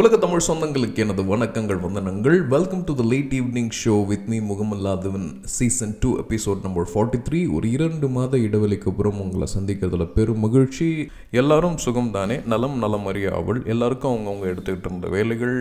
[0.00, 2.36] உலக தமிழ் சொந்தங்களுக்கு எனது வணக்கங்கள் வந்தனங்கள்.
[2.52, 7.40] Welcome to the late evening show with me முகமல்லாதவன் season two episode number forty three
[7.56, 10.86] ஒரு இரண்டு மாத இடைவெளிக்கு அப்புறம் உங்களை சந்திக்கிறதுல பெரும் மகிழ்ச்சி.
[11.40, 13.60] எல்லாரும் சுகம் தானே நலம் நலம் அறிய அவள்.
[13.74, 15.54] எல்லாருக்கும் அவங்கவுங்க எடுத்துக்கிட்டு இருந்த வேலைகள்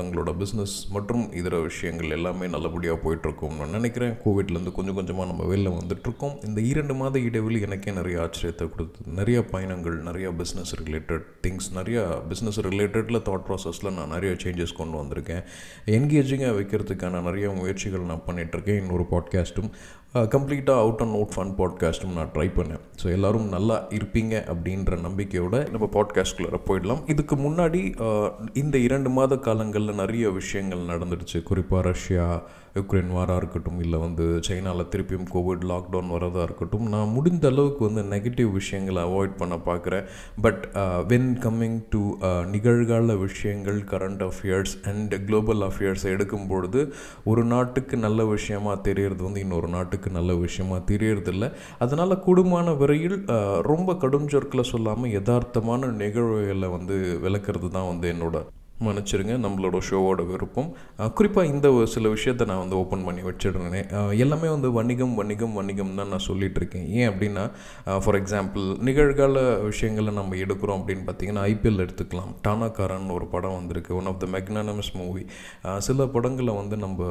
[0.00, 4.14] தங்களோட பிஸ்னஸ் மற்றும் இதர விஷயங்கள் எல்லாமே நல்லபடியாக போயிட்டுருக்கோம் நான் நினைக்கிறேன்.
[4.26, 6.36] கோவிட்லேருந்து கொஞ்சம் கொஞ்சமாக நம்ம வெளில வந்துட்டுருக்கோம்.
[6.50, 12.06] இந்த இரண்டு மாத இடைவெளி எனக்கே நிறைய ஆச்சரியத்தை கொடுத்து நிறைய பயணங்கள் நிறைய பிஸ்னஸ் ரிலேட்டட் திங்ஸ் நிறைய
[12.28, 15.44] பிஸ்னஸ் ரிலேட்டடில் தாட் ப்ராசஸில் நான் நிறைய சேஞ்சஸ் கொண்டு வந்திருக்கேன்.
[15.86, 19.70] என்கேஜிங்காக வைக்கிறதுக்கான நிறைய முயற்சிகள் நான் பண்ணிகிட்ருக்கேன் இன்னொரு பாட்காஸ்ட்டும்
[20.14, 22.80] கம்ப்ளீட்டாக அவுட் அண்ட் அவுட் ஃபன் பாட்காஸ்ட்டும் நான் ட்ரை பண்ணேன்.
[23.00, 27.02] ஸோ எல்லோரும் நல்லா இருப்பீங்க அப்படின்ற நம்பிக்கையோட நம்ம பாட்காஸ்ட்குள்ளே போயிடலாம்.
[27.12, 28.28] இதுக்கு முன்னாடி uh,
[28.62, 31.40] இந்த இரண்டு மாத காலங்களில் நிறைய விஷயங்கள் நடந்துடுச்சு.
[31.50, 32.26] குறிப்பாக ரஷ்யா
[32.78, 38.02] யுக்ரைன் வாராக இருக்கட்டும் இல்லை வந்து சைனாவில் திருப்பியும் கோவிட் லாக்டவுன் வரதாக இருக்கட்டும் நான் முடிந்த அளவுக்கு வந்து
[38.12, 40.04] நெகட்டிவ் விஷயங்களை அவாய்ட் பண்ண பார்க்குறேன்.
[40.44, 40.62] பட்
[41.12, 42.02] வென் கம்மிங் டு
[42.54, 46.82] நிகழ்கால விஷயங்கள் current affairs and global affairs எடுக்கும் பொழுது
[47.32, 51.48] ஒரு நாட்டுக்கு நல்ல விஷயமாக தெரியறது வந்து இன்னொரு நாட்டுக்கு நல்ல விஷயமா தெரியறதில்ல.
[51.84, 53.18] அதனால் கூடுமான வரையில்
[53.72, 58.38] ரொம்ப கடும் சொற்களை சொல்லாமல் யதார்த்தமான நிகழ்வுகளை வந்து விளக்குறது தான் வந்து என்னோட
[58.84, 60.68] மன்னிச்சிருங்க நம்மளோட ஷோவோட விருப்பம்.
[61.16, 63.80] குறிப்பாக இந்த ஒரு சில விஷயத்தை நான் வந்து ஓப்பன் பண்ணி வச்சிடுறேனே.
[64.24, 67.44] எல்லாமே வந்து வணிகம் வணிகம் வணிகம் தான் நான் சொல்லிகிட்டு இருக்கேன் ஏன் அப்படின்னா
[68.04, 72.32] ஃபார் எக்ஸாம்பிள் நிகழ்கால விஷயங்களை நம்ம எடுக்கிறோம் அப்படின்னு பார்த்தீங்கன்னா ஐபிஎல் எடுத்துக்கலாம்.
[72.48, 73.92] டானாக்காரன் ஒரு படம் வந்திருக்கு.
[74.00, 75.24] One of the magnanimous movie
[75.88, 77.10] சில படங்களை வந்து நம்ம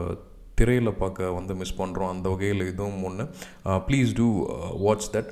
[0.59, 3.25] திரையில் பார்க்க வந்து மிஸ் பண்ணுறோம் அந்த வகையில் இதுவும் ஒன்று
[3.87, 4.27] ப்ளீஸ் டூ
[4.85, 5.31] வாட்ச் தட்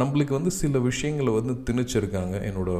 [0.00, 2.34] நம்மளுக்கு வந்து சில விஷயங்களை வந்து திணிச்சிருக்காங்க.
[2.48, 2.70] என்னோட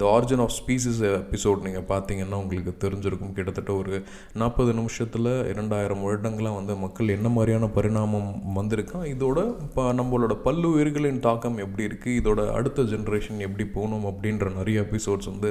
[0.00, 3.32] the Origin of Species episode நீங்கள் பார்த்தீங்கன்னா உங்களுக்கு தெரிஞ்சிருக்கும்.
[3.38, 3.94] கிட்டத்தட்ட ஒரு
[4.42, 11.58] நாற்பது நிமிஷத்தில் இரண்டாயிரம் வருடங்களாக வந்து மக்கள் என்ன மாதிரியான பரிணாமம் வந்திருக்கான் இதோட இப்போ நம்மளோட பல்லுயிர்களின் தாக்கம்
[11.64, 15.50] எப்படி இருக்குது இதோட அடுத்த ஜென்ரேஷன் எப்படி போகணும் அப்படின்ற நிறைய எபிசோட்ஸ் வந்து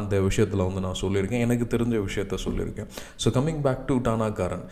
[0.00, 1.44] அந்த விஷயத்தில் வந்து நான் சொல்லியிருக்கேன்.
[1.46, 2.88] எனக்கு தெரிஞ்ச விஷயத்த சொல்லியிருக்கேன்.
[3.22, 4.63] So coming back to Taanakkaran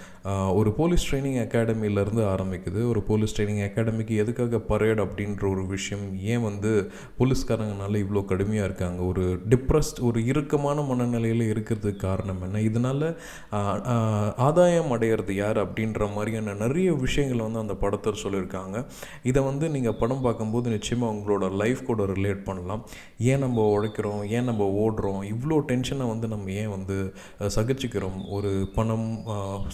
[0.59, 2.81] ஒரு போலீஸ் ட்ரைனிங் அகாடமியிலேருந்து ஆரம்பிக்குது.
[2.93, 6.73] ஒரு போலீஸ் ட்ரைனிங் அகாடமிக்கு எதுக்காக பரேட் அப்படின்ற ஒரு விஷயம் ஏன் வந்து
[7.20, 9.01] போலீஸ்காரங்கனால இவ்வளோ கடுமையாக இருக்காங்க?
[9.11, 12.63] ஒரு டிப்ரெஸ்ட் ஒரு இறுக்கமான மனநிலையில் இருக்கிறதுக்கு காரணம் என்ன?
[12.70, 13.07] இதனால்
[14.48, 18.77] ஆதாயம் அடையிறது யார் அப்படின்ற மாதிரியான நிறைய விஷயங்களை வந்து அந்த படத்தில் சொல்லியிருக்காங்க.
[19.31, 22.83] இதை வந்து நீங்கள் படம் பார்க்கும்போது நிச்சயமாக உங்களோட லைஃப் கூட ரிலேட் பண்ணலாம்.
[23.31, 24.23] ஏன் நம்ம உழைக்கிறோம்?
[24.36, 25.20] ஏன் நம்ம ஓடுறோம்?
[25.33, 26.97] இவ்வளோ டென்ஷனை வந்து நம்ம ஏன் வந்து
[27.57, 28.19] சகிச்சுக்கிறோம்?
[28.36, 29.08] ஒரு பணம்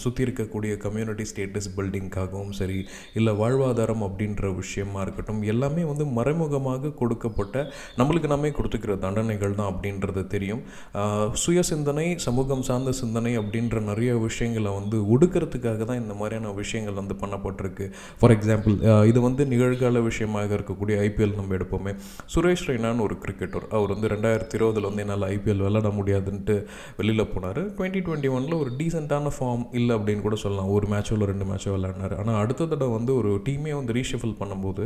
[0.09, 2.77] சுற்றி இருக்கக்கூடிய கம்யூனிட்டி ஸ்டேட்டஸ் பில்டிங்காகவும் சரி
[3.19, 7.57] இல்லை வாழ்வாதாரம் அப்படின்ற விஷயமா இருக்கட்டும் எல்லாமே வந்து மறைமுகமாக கொடுக்கப்பட்ட
[7.99, 10.61] நம்மளுக்கு நாமே கொடுத்துக்கிற தண்டனைகள் தான் அப்படின்றது தெரியும்.
[11.41, 17.15] சுய சிந்தனை சமூகம் சார்ந்த சிந்தனை அப்படின்ற நிறைய விஷயங்களை வந்து ஒடுக்கிறதுக்காக தான் இந்த மாதிரியான விஷயங்கள் வந்து
[17.21, 17.85] பண்ணப்பட்டிருக்கு.
[18.21, 18.75] ஃபார் எக்ஸாம்பிள்
[19.11, 21.93] இது வந்து நிகழ்கால விஷயமாக இருக்கக்கூடிய ஐபிஎல் நம்ம எடுப்போமே.
[22.35, 26.57] சுரேஷ் ரெய்னான்னு ஒரு கிரிக்கெட்டர் அவர் வந்து ரெண்டாயிரத்தி இருபதில் வந்து என்னால் ஐபிஎல் விளையாட முடியாதுன்ட்டு
[26.99, 27.61] வெளியில் போனார்.
[27.77, 30.71] டுவெண்ட்டி டுவெண்ட்டி ஒனில் ஒரு டீசெண்டான ஃபார்ம் இல்லை அப்படின்னு கூட சொல்லலாம்.
[30.77, 32.15] ஒரு மேட்சோ இல்லை ரெண்டு மேட்சோ விளையாடினார்.
[32.23, 34.83] ஆனால் அடுத்த தடவை வந்து ஒரு டீமே வந்து ரீஷஃபில் பண்ணும்போது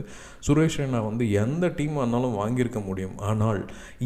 [0.48, 3.16] சுரேஷ் ரெய்னா வந்து எந்த டீம் வந்தாலும் வாங்கியிருக்க முடியும்.
[3.30, 3.62] ஆனால்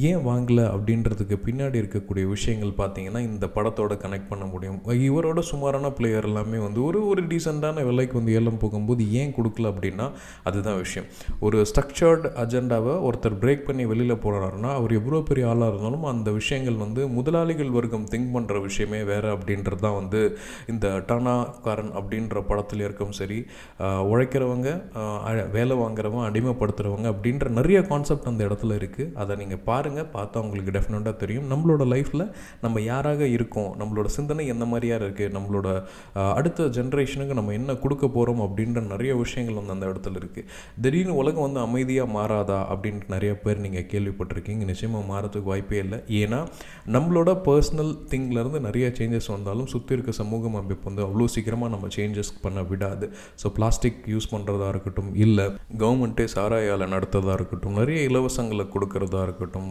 [0.10, 4.80] ஏன் வாங்கலை அப்படின்றதுக்கு பின்னாடி இருக்கக்கூடிய விஷயங்கள் பார்த்தீங்கன்னா இந்த படத்தோட கனெக்ட் பண்ண முடியும்.
[5.10, 10.08] இவரோட சுமாரான பிளேயர் எல்லாமே வந்து ஒரு ஒரு டீசெண்டான விலைக்கு வந்து ஏலம் போகும்போது ஏன் கொடுக்கல அப்படின்னா
[10.50, 11.08] அதுதான் விஷயம்.
[11.46, 16.78] ஒரு ஸ்ட்ரக்சர்டு அஜெண்டாவை ஒருத்தர் பிரேக் பண்ணி வெளியில் போகிறாருன்னா அவர் எவ்வளோ பெரிய ஆளாக இருந்தாலும் அந்த விஷயங்கள்
[16.86, 20.22] வந்து முதலாளிகள் வர்க்கம் திங்க் பண்ணுற விஷயமே வேறு அப்படின்றது தான் வந்து
[20.74, 23.40] இந்த டானாக்காரன் அப்படின்ற படத்துல இருக்கும் சரி
[24.12, 24.68] உழைக்கிறவங்க
[25.58, 31.16] வேலை வாங்குறவங்க அடிமைப்படுத்துகிறவங்க அப்படின்ற நிறைய கான்செப்ட் அந்த இடத்துல இருக்குது அதை நீங்கள் பாருங்கள் பார்த்தா உங்களுக்கு டெஃபினட்டாக
[31.24, 31.48] தெரியும்.
[31.54, 32.26] நம்மளோட லைஃப்பில்
[32.64, 35.68] நம்ம யாராக இருக்கோம் நம்மளோட சிந்தனை எந்த மாதிரியாக இருக்குது நம்மளோட
[36.40, 40.48] அடுத்த ஜென்ரேஷனுக்கு நம்ம என்ன கொடுக்க போகிறோம் அப்படின்ற நிறைய விஷயங்கள் வந்து அந்த இடத்துல இருக்குது
[40.84, 44.64] திடீர்னு உலகம் வந்து அமைதியாக மாறாதா அப்படின்ட்டு நிறைய பேர் நீங்கள் கேள்விப்பட்டிருக்கீங்க.
[44.72, 46.00] நிச்சயமாக மாறதுக்கு வாய்ப்பே இல்லை.
[46.22, 46.40] ஏன்னா
[46.96, 52.32] நம்மளோட பர்சனல் திங்லேருந்து நிறைய சேஞ்சஸ் வந்தாலும் சுற்றி இருக்க சமூகம் அமைப்பு வந்து அவ்வளோ சீக்கிரமாக நம்ம சேஞ்சஸ்
[52.46, 53.06] பண்ண விடாது.
[53.42, 55.46] ஸோ பிளாஸ்டிக் யூஸ் பண்ணுறதா இருக்கட்டும் இல்லை
[55.82, 59.70] கவர்மெண்ட்டே சாராயால் நடத்துறதா இருக்கட்டும் நிறைய இலவசங்களை கொடுக்கறதா இருக்கட்டும்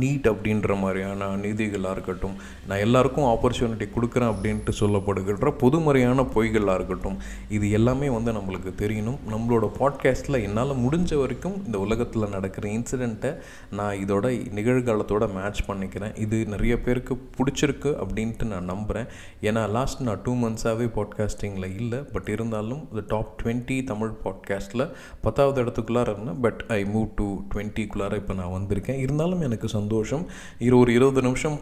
[0.00, 2.36] நீட் அப்படின்ற மாதிரியான நீதிகளாக இருக்கட்டும்
[2.68, 7.18] நான் எல்லாருக்கும் ஆப்பர்ச்சுனிட்டி கொடுக்குறேன் அப்படின்ட்டு சொல்லப்படுகின்ற பொதுமறையான பொய்களாக இருக்கட்டும்
[7.56, 9.18] இது எல்லாமே வந்து நம்மளுக்கு தெரியணும்.
[9.34, 13.32] நம்மளோட பாட்காஸ்ட்டில் என்னால் முடிஞ்ச வரைக்கும் இந்த உலகத்தில் நடக்கிற இன்சிடெண்ட்டை
[13.78, 14.26] நான் இதோட
[14.58, 16.14] நிகழ்காலத்தோட மேட்ச் பண்ணிக்கிறேன்.
[16.24, 19.08] இது நிறைய பேருக்கு பிடிச்சிருக்கு அப்படின்ட்டு நான் நம்புகிறேன்
[19.48, 24.84] ஏன்னா லாஸ்ட் நான் டூ மந்த்ஸாகவே பாட்காஸ்டிங்கில் இல்லை பட் இருந்தாலும் இந்த டாப் டுவெண்ட்டி தமிழ் பாட்காஸ்ட்டில்
[25.24, 26.40] பத்தாவது இடத்துக்குள்ளார இருந்தேன்.
[26.44, 29.00] பட் ஐ மூவ் டு டுவெண்ட்டிக்குள்ளார இப்போ நான் வந்திருக்கேன்.
[29.04, 30.24] இருந்தாலும் எனக்கு சந்தோஷம்.
[30.66, 31.58] இரு ஒரு இருபது நிமிஷம்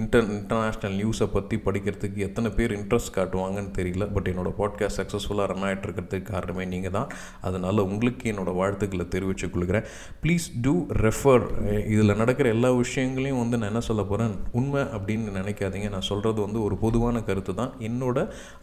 [0.00, 4.06] இன்டர் இன்டர்நேஷ்னல் நியூஸை பற்றி படிக்கிறதுக்கு எத்தனை பேர் இன்ட்ரெஸ்ட் காட்டுவாங்கன்னு தெரியல.
[4.14, 7.08] பட் என்னோடய பாட்காஸ்ட் சக்ஸஸ்ஃபுல்லாக ரன் ஆகிட்டு இருக்கிறதுக்கு காரணமே நீங்கள் தான்.
[7.48, 9.86] அதனால் உங்களுக்கு என்னோடய வாழ்த்துக்களை தெரிவித்துக் கொள்கிறேன்.
[10.22, 10.74] ப்ளீஸ் டூ
[11.04, 11.44] ரெஃபர்
[11.94, 15.88] இதில் நடக்கிற எல்லா விஷயங்களையும் வந்து நான் என்ன சொல்ல போகிறேன் உண்மை அப்படின்னு நினைக்காதீங்க.
[15.94, 18.18] நான் சொல்கிறது வந்து ஒரு பொதுவான கருத்து தான் என்னோட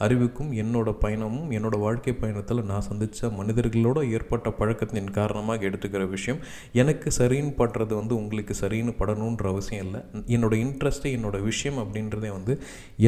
[0.05, 6.39] அறிவுக்கும் என்னோட பயணமும் என்னோட வாழ்க்கை பயணத்தில் நான் சந்தித்த மனிதர்களோட ஏற்பட்ட பழக்கத்தின் காரணமாக எடுத்துக்கிற விஷயம்
[6.81, 10.01] எனக்கு சரின்னு படுறது வந்து உங்களுக்கு சரின்னு படணுன்ற அவசியம் இல்லை.
[10.35, 12.53] என்னோட இன்ட்ரெஸ்ட்டு என்னோட விஷயம் அப்படின்றதே வந்து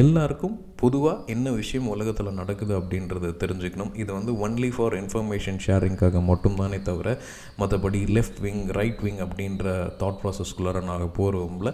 [0.02, 3.92] எல்லாருக்கும் பொதுவாக என்ன விஷயம் உலகத்தில் நடக்குது அப்படின்றத தெரிஞ்சுக்கணும்.
[4.02, 7.08] இது வந்து ஒன்லி ஃபார் இன்ஃபர்மேஷன் ஷேரிங்காக மட்டும்தானே தவிர
[7.60, 11.70] மற்றபடி லெஃப்ட் விங் ரைட் விங் அப்படின்ற தாட் ப்ராசஸ்குள்ளார நாங்கள் போகிறோம்ல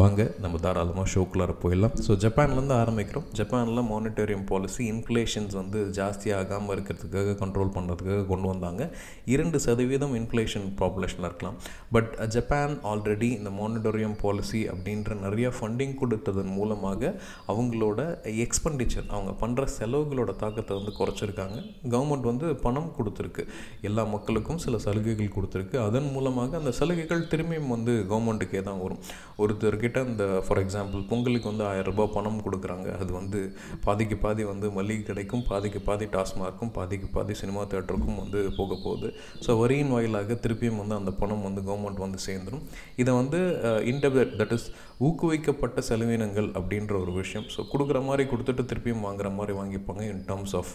[0.00, 1.96] வாங்க நம்ம தாராளமாக ஷோக்குள்ளார போயிடலாம்.
[2.06, 3.26] ஸோ ஜப்பான்லேருந்து ஆரம்பிக்கிறோம்.
[3.38, 8.82] ஜப்பான் ஜப்பானில் மானிட்டரியம் பாலிசி இன்ஃப்ளேஷன்ஸ் வந்து ஜாஸ்தியாகாமல் இருக்கிறதுக்காக கண்ட்ரோல் பண்ணுறதுக்காக கொண்டு வந்தாங்க.
[9.32, 11.56] இரண்டு சதவீதம் இன்ஃப்ளேஷன் பாப்புலேஷனில் இருக்கலாம்.
[11.94, 17.10] பட் ஜப்பான் ஆல்ரெடி இந்த மானிட்டரியம் பாலிசி அப்படின்ற நிறைய ஃபண்டிங் கொடுத்ததன் மூலமாக
[17.54, 17.98] அவங்களோட
[18.44, 21.58] எக்ஸ்பெண்டிச்சர் அவங்க பண்ணுற செலவுகளோட தாக்கத்தை வந்து குறைச்சிருக்காங்க.
[21.96, 23.44] கவர்மெண்ட் வந்து பணம் கொடுத்துருக்கு.
[23.90, 25.78] எல்லா மக்களுக்கும் சில சலுகைகள் கொடுத்துருக்கு.
[25.88, 29.02] அதன் மூலமாக அந்த சலுகைகள் திரும்பியும் வந்து கவர்மெண்ட்டுக்கே தான் வரும்.
[29.42, 32.88] ஒருத்தர்கிட்ட இந்த ஃபார் எக்ஸாம்பிள் பொங்கலுக்கு வந்து ஆயிரம் ரூபாய் பணம் கொடுக்குறாங்க.
[33.02, 33.38] அது வந்து
[33.86, 39.10] பாதிக்கு பாதி வந்து மளிகை கடைக்கும் பாதிக்கு பாதி டாஸ்மார்க்கும் பாதிக்கு பாதி சினிமா தேட்டருக்கும் வந்து போக போகுது.
[39.46, 42.64] ஸோ வரியின் வாயிலாக திருப்பியும் வந்து அந்த பணம் வந்து கவர்மெண்ட் வந்து சேர்ந்துடும்
[43.02, 43.40] இதை வந்து
[43.92, 44.68] இன்டெபிட் தட் இஸ்
[45.06, 47.46] ஊக்குவிக்கப்பட்ட செலவினங்கள் அப்படின்ற ஒரு விஷயம்.
[47.54, 50.72] ஸோ கொடுக்குற மாதிரி கொடுத்துட்டு திருப்பியும் வாங்குற மாதிரி வாங்கிப்பாங்க in terms of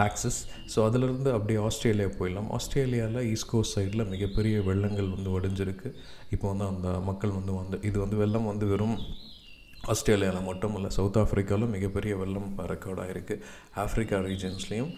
[0.00, 2.48] taxes um, so அதிலிருந்து அப்படியே ஆஸ்திரேலியா போயிடலாம்.
[2.56, 5.88] ஆஸ்திரேலியாவில் ஈஸ்ட் கோஸ்ட் சைடில் மிகப்பெரிய வெள்ளங்கள் வந்து வடிஞ்சிருக்கு.
[6.34, 8.96] இப்போ வந்து அந்த மக்கள் வந்து வந்து இது வந்து வெள்ளம் வந்து வெறும்
[9.92, 13.34] ஆஸ்திரேலியாவில் மட்டும் இல்லை சவுத் ஆஃப்ரிக்காவிலும் மிகப்பெரிய வெள்ளம் ரெக்கார்ட் ஆகிருக்கு
[13.84, 14.90] ஆஃப்ரிக்கா ரீஜன்ஸ்லேயும்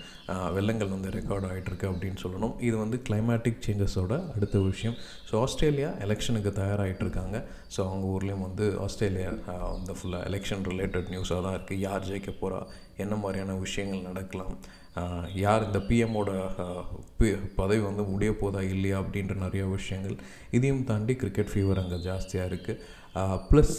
[0.56, 2.54] வெள்ளங்கள் வந்து ரெக்கார்ட் ஆகிட்டுருக்கு அப்படின்னு சொல்லணும்.
[2.68, 4.96] இது வந்து கிளைமேட்டிக் சேஞ்சஸோட அடுத்த விஷயம்.
[5.28, 7.38] ஸோ ஆஸ்திரேலியா எலெக்ஷனுக்கு தயாராகிட்டு இருக்காங்க
[7.74, 9.32] ஸோ அவங்க ஊர்லேயும் வந்து ஆஸ்திரேலியா
[9.76, 12.60] வந்து ஃபுல்லாக எலெக்ஷன் ரிலேட்டட் நியூஸாக தான் இருக்குது யார் ஜெயிக்க போகிறா
[13.04, 14.54] என்ன மாதிரியான விஷயங்கள் நடக்கலாம்
[15.42, 16.30] யார் இந்த பிஎம்மோட
[17.60, 20.16] பதவி வந்து முடிய போதா இல்லையா அப்படின்ற நிறைய விஷயங்கள்.
[20.56, 23.00] இதையும் தாண்டி கிரிக்கெட் ஃபீவர் அங்கே ஜாஸ்தியாக இருக்குது
[23.48, 23.72] ப்ளஸ்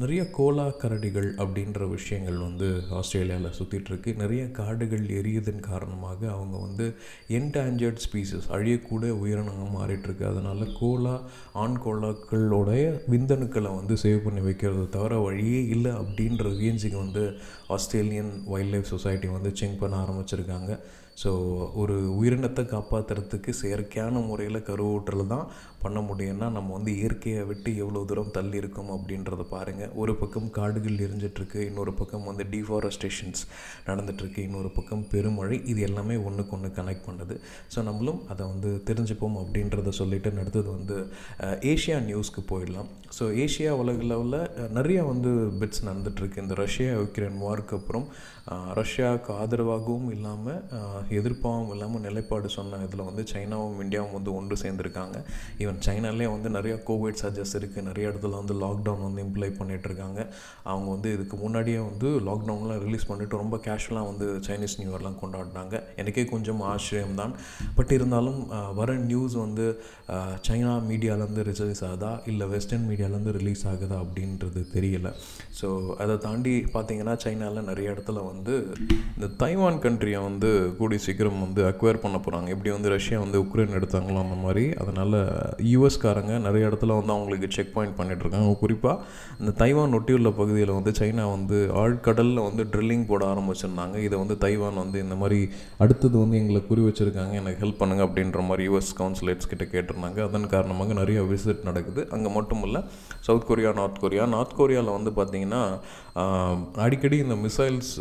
[0.00, 2.66] நிறைய கோலா கரடிகள் அப்படின்ற விஷயங்கள் வந்து
[2.98, 6.86] ஆஸ்திரேலியாவில் சுற்றிட்டுருக்கு நிறைய காடுகள் எரியுதன் காரணமாக அவங்க வந்து
[7.38, 10.26] என்டாஞ்சர்ட் ஸ்பீசஸ் அழியக்கூட உயிரினங்கள் மாறிட்டுருக்கு.
[10.32, 11.16] அதனால் கோலா
[11.64, 12.84] ஆண் கோலாக்களோடைய
[13.14, 17.24] விந்தணுக்களை வந்து சேவ் பண்ணி வைக்கிறது தவிர வழியே இல்லை அப்படின்ற ரேஞ்சுக்கு வந்து
[17.76, 20.72] ஆஸ்திரேலியன் வைல்ட் லைஃப் சொசைட்டி வந்து செக் பண்ண ஆரம்பிச்சிருக்காங்க.
[21.22, 21.30] ஸோ
[21.80, 25.48] ஒரு உயிரினத்தை காப்பாற்றுறதுக்கு செயற்கையான முறையில் கருவூட்டல் தான்
[25.84, 31.02] பண்ண முடியும்னா நம்ம வந்து இயற்கையை விட்டு எவ்வளோ தூரம் தள்ளி இருக்கும் அப்படின்றத பாருங்கள் ஒரு பக்கம் காடுகள்
[31.06, 33.42] எரிஞ்சிட்ருக்கு இன்னொரு பக்கம் வந்து டிஃபாரஸ்டேஷன்ஸ்
[33.88, 37.36] நடந்துகிட்ருக்கு இன்னொரு பக்கம் பெருமழை இது எல்லாமே ஒன்றுக்கு ஒன்று கனெக்ட் பண்ணுது.
[37.74, 40.98] ஸோ நம்மளும் அதை வந்து தெரிஞ்சுப்போம் அப்படின்றத சொல்லிட்டு அடுத்தது வந்து
[41.72, 42.90] ஏஷியா நியூஸ்க்கு போயிடலாம்.
[43.18, 45.30] ஸோ ஏஷியா உலக லெவலில் நிறைய வந்து
[45.60, 48.06] பிட்ஸ் நடந்துகிட்ருக்கு இந்த ரஷ்யா யுக்ரைன் வார்க்கு அப்புறம்
[48.78, 50.62] ரஷ்யாவுக்கு ஆதரவாகவும் இல்லாமல்
[51.18, 55.16] எதிர்ப்பாகவும் இல்லாமல் நிலைப்பாடு சொன்ன இதில் வந்து சைனாவும் இந்தியாவும் வந்து ஒன்று சேர்ந்துருக்காங்க.
[55.70, 60.20] ஈவன் சைனாலே வந்து நிறையா கோவிட் சர்ஜஸ் இருக்குது நிறைய இடத்துல வந்து லாக்டவுன் வந்து இம்ப்ளை பண்ணிகிட்ருக்காங்க
[60.70, 65.74] அவங்க வந்து இதுக்கு முன்னாடியே வந்து லாக்டவுன்லாம் ரிலீஸ் பண்ணிவிட்டு ரொம்ப கேஷுவலாக வந்து சைனீஸ் நியூ இயர்லாம் கொண்டாடினாங்க.
[66.02, 67.34] எனக்கே கொஞ்சம் ஆச்சரியம் தான்
[67.78, 68.40] பட் இருந்தாலும்
[68.80, 69.66] வர நியூஸ் வந்து
[70.48, 72.12] சைனா மீடியாலேருந்து ரிலீஸ் ஆகுதா?
[72.32, 75.08] இல்லை வெஸ்டர்ன் மீடியாலேருந்து ரிலீஸ் ஆகுதா அப்படின்றது தெரியல.
[75.60, 75.68] ஸோ
[76.02, 78.54] அதை தாண்டி பார்த்தீங்கன்னா சைனாவில் நிறைய இடத்துல வந்து
[79.16, 80.50] இந்த தைவான் கண்ட்ரியை வந்து
[80.80, 84.66] கூடி சீக்கிரம் வந்து அக்வயர் பண்ண போகிறாங்க எப்படி வந்து ரஷ்யா வந்து உக்ரைன் எடுத்தாங்களோ அந்த மாதிரி.
[84.82, 85.18] அதனால்
[85.72, 89.02] யூஎஸ்காரங்க நிறைய இடத்துல வந்து அவங்களுக்கு செக் பாயிண்ட் பண்ணிகிட்ருக்காங்க குறிப்பாக
[89.40, 93.96] இந்த தைவான் ஒட்டியுள்ள பகுதியில் வந்து சைனா வந்து ஆழ்கடலில் வந்து ட்ரில்லிங் போட ஆரம்பிச்சிருந்தாங்க.
[94.06, 95.40] இதை வந்து தைவான் வந்து இந்த மாதிரி
[95.84, 97.34] அடுத்தது வந்து எங்களை குறி வச்சுருக்காங்க.
[97.42, 100.20] எனக்கு ஹெல்ப் பண்ணுங்கள் அப்படின்ற மாதிரி யூஎஸ் கவுன்சிலேட்ஸ் கிட்ட கேட்டிருந்தாங்க.
[100.28, 102.04] அதன் காரணமாக நிறைய விசிட் நடக்குது.
[102.16, 102.82] அங்கே மட்டும் இல்லை
[103.28, 105.62] South Korea North Korea North கொரியாவில் வந்து பார்த்திங்கன்னா
[106.84, 107.92] அடிக்கடி இந்த மிசைல்ஸ்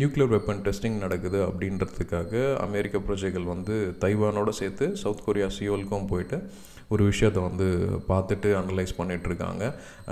[0.00, 3.74] நியூக்ளியர் வெப்பன் டெஸ்டிங் நடக்குது அப்படின்றதுக்காக அமெரிக்க பிரஜைகள் வந்து
[4.04, 6.75] தைவானோட சேர்த்து சவுத் கொரியா சியோலுக்கும் போயிட்டு gebruiken.
[6.88, 7.66] ஒரு விஷயத்தை வந்து
[8.08, 9.62] பார்த்துட்டு அனலைஸ் பண்ணிகிட்ருக்காங்க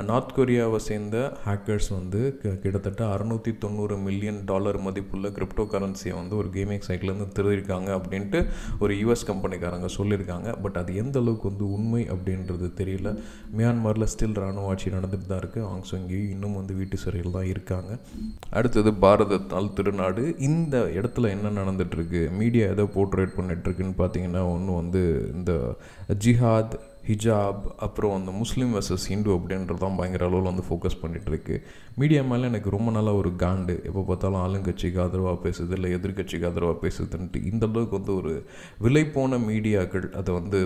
[0.09, 2.21] நார்த் கொரியாவை சேர்ந்த ஹேக்கர்ஸ் வந்து
[2.63, 8.41] கிட்டத்தட்ட அறுநூற்றி தொண்ணூறு மில்லியன் டாலர் மதிப்புள்ள கிரிப்டோ கரன்சியை வந்து ஒரு கேமிங் சைட்லேருந்து திருடிருக்காங்க அப்படின்ட்டு
[8.79, 10.49] ஒரு யூஎஸ் கம்பெனிக்காரங்க சொல்லியிருக்காங்க.
[10.65, 13.13] பட் அது எந்த அளவுக்கு வந்து உண்மை அப்படின்றது தெரியல.
[13.59, 17.93] மியான்மரில் ஸ்டில் இராணுவ ஆட்சி நடந்துட்டு தான் இருக்குது ஆங்சங்கி இன்னும் வந்து வீட்டு சிறையில் தான் இருக்காங்க.
[18.51, 19.41] அடுத்தது பாரத
[19.79, 20.25] திருநாடு.
[20.51, 25.03] இந்த இடத்துல என்ன நடந்துட்டுருக்கு மீடியா எதை போர்ட்ரேட் பண்ணிகிட்ருக்குன்னு பார்த்தீங்கன்னா ஒன்று வந்து
[25.35, 25.53] இந்த
[26.25, 26.64] ஜிஹாத்
[27.09, 31.57] ஹிஜாப் அப்புறம் அந்த முஸ்லீம் வர்சஸ் ஹிந்து அப்படின்றது தான் பயங்கர அளவில் வந்து ஃபோக்கஸ் பண்ணிகிட்ருக்கு
[32.01, 33.75] மீடியா மேலே எனக்கு ரொம்ப நாளாக ஒரு காண்டு.
[33.89, 37.43] எப்போ பார்த்தாலும் ஆளுங்கட்சிக்கு ஆதரவாக பேசுது இல்லை எதிர்கட்சிக்கு ஆதரவாக பேசுதுன்ட்டு.
[37.51, 38.33] இந்த அளவுக்கு வந்து ஒரு
[38.85, 40.61] விலை போன மீடியாக்கள் அதை வந்து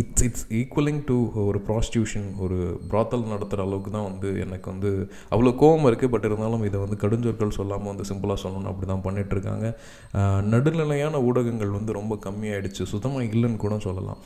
[0.00, 1.16] இட்ஸ் இட்ஸ் ஈக்குவலிங் டு
[1.48, 2.58] ஒரு ப்ராஸ்டியூஷன் ஒரு
[2.92, 4.92] ப்ராத்தல் நடத்துகிற அளவுக்கு தான் வந்து எனக்கு வந்து
[5.34, 9.66] அவ்வளோ கோவம் இருக்குது பட் இருந்தாலும் இதை வந்து கடுஞ்சொற்கள் சொல்லாமல் வந்து சிம்பிளாக சொல்லணும் அப்படி தான் பண்ணிகிட்ருக்காங்க
[10.52, 12.82] நடுநிலையான ஊடகங்கள் வந்து ரொம்ப கம்மியாயிடுச்சு.
[12.92, 14.20] சுத்தமாக இல்லைன்னு கூட சொல்லலாம்.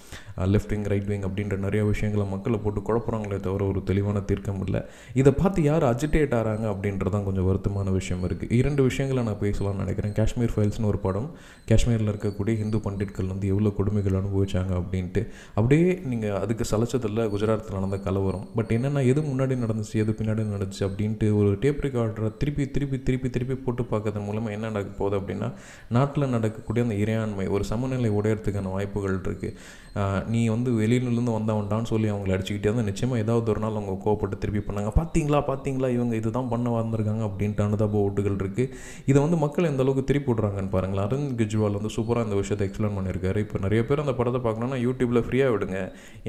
[0.52, 4.80] லெஃப்ட் விங் ரைட் விங் அப்படின்ற நிறைய விஷயங்களை மக்களை போட்டு குழப்புறாங்களே தவிர ஒரு தெளிவான தீர்க்கம் இல்லை.
[5.20, 10.14] இதை பார்த்து யார் அஜிடேட் ஆகிறாங்க அப்படின்றதான் கொஞ்சம் வருத்தமான விஷயம் இருக்குது இரண்டு விஷயங்களை நான் பேசலாம்னு நினைக்கிறேன்.
[10.18, 11.28] காஷ்மீர் ஃபைல்ஸ்னு ஒரு படம்.
[11.70, 15.22] காஷ்மீரில் இருக்கக்கூடிய ஹிந்து பண்டிட்கள் வந்து எவ்வளோ கொடுமைகள் அனுபவிச்சாங்க அப்படின்ட்டு.
[15.58, 18.46] அப்படியே நீங்கள் அதுக்கு சலைச்சதில்ல குஜராத்தில் நடந்த கலவரம்.
[18.56, 23.30] பட் என்னென்னா எது முன்னாடி நடந்துச்சு எது பின்னாடி நடந்துச்சு அப்படின்ட்டு ஒரு டேப் ரெக்கார்டரை திருப்பி திருப்பி திருப்பி
[23.36, 25.50] திருப்பி போட்டு பார்க்கறது மூலமாக என்ன நடக்க போகுது அப்படின்னா
[25.98, 32.34] நாட்டில் நடக்கக்கூடிய அந்த இறையாண்மை ஒரு சமநிலை உடையறதுக்கான வாய்ப்புகள் இருக்குது நீ வந்து வெளியிலிருந்து வந்தவன்டான்னு சொல்லி அவங்கள
[32.36, 34.90] அடிச்சுக்கிட்டே வந்து நிச்சயமாக ஏதாவது ஒரு நாள் அவங்க கோவப்பட்டு திருப்பி பண்ணாங்க.
[35.00, 38.72] பார்த்தீங்களா பார்த்தீங்களா இவங்க இதுதான் பண்ண வந்திருக்காங்க அப்படின்ட்டு அனுதாப ஓட்டுகள் இருக்குது
[39.10, 41.06] இதை வந்து மக்கள் எந்த அளவுக்கு திருப்பி விடுறாங்கன்னு பாருங்களேன்.
[41.06, 43.38] அரவிந்த் கெஜ்வால் வந்து சூப்பராக இந்த விஷயத்தை எக்ஸ்பிளைன் பண்ணியிருக்காரு.
[43.46, 45.78] இப்போ நிறைய பேர் அந்த படத்தை பார்க்கணுன்னா யூடியூப்பில் ஃப்ரீயாக விடுங்க.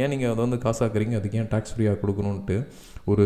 [0.02, 2.58] ஏன் நீங்கள் அதை வந்து காசாக்குறீங்க அதுக்கு ஏன் டேக்ஸ் ஃப்ரீயாக கொடுக்கணுன்ட்டு
[3.12, 3.26] ஒரு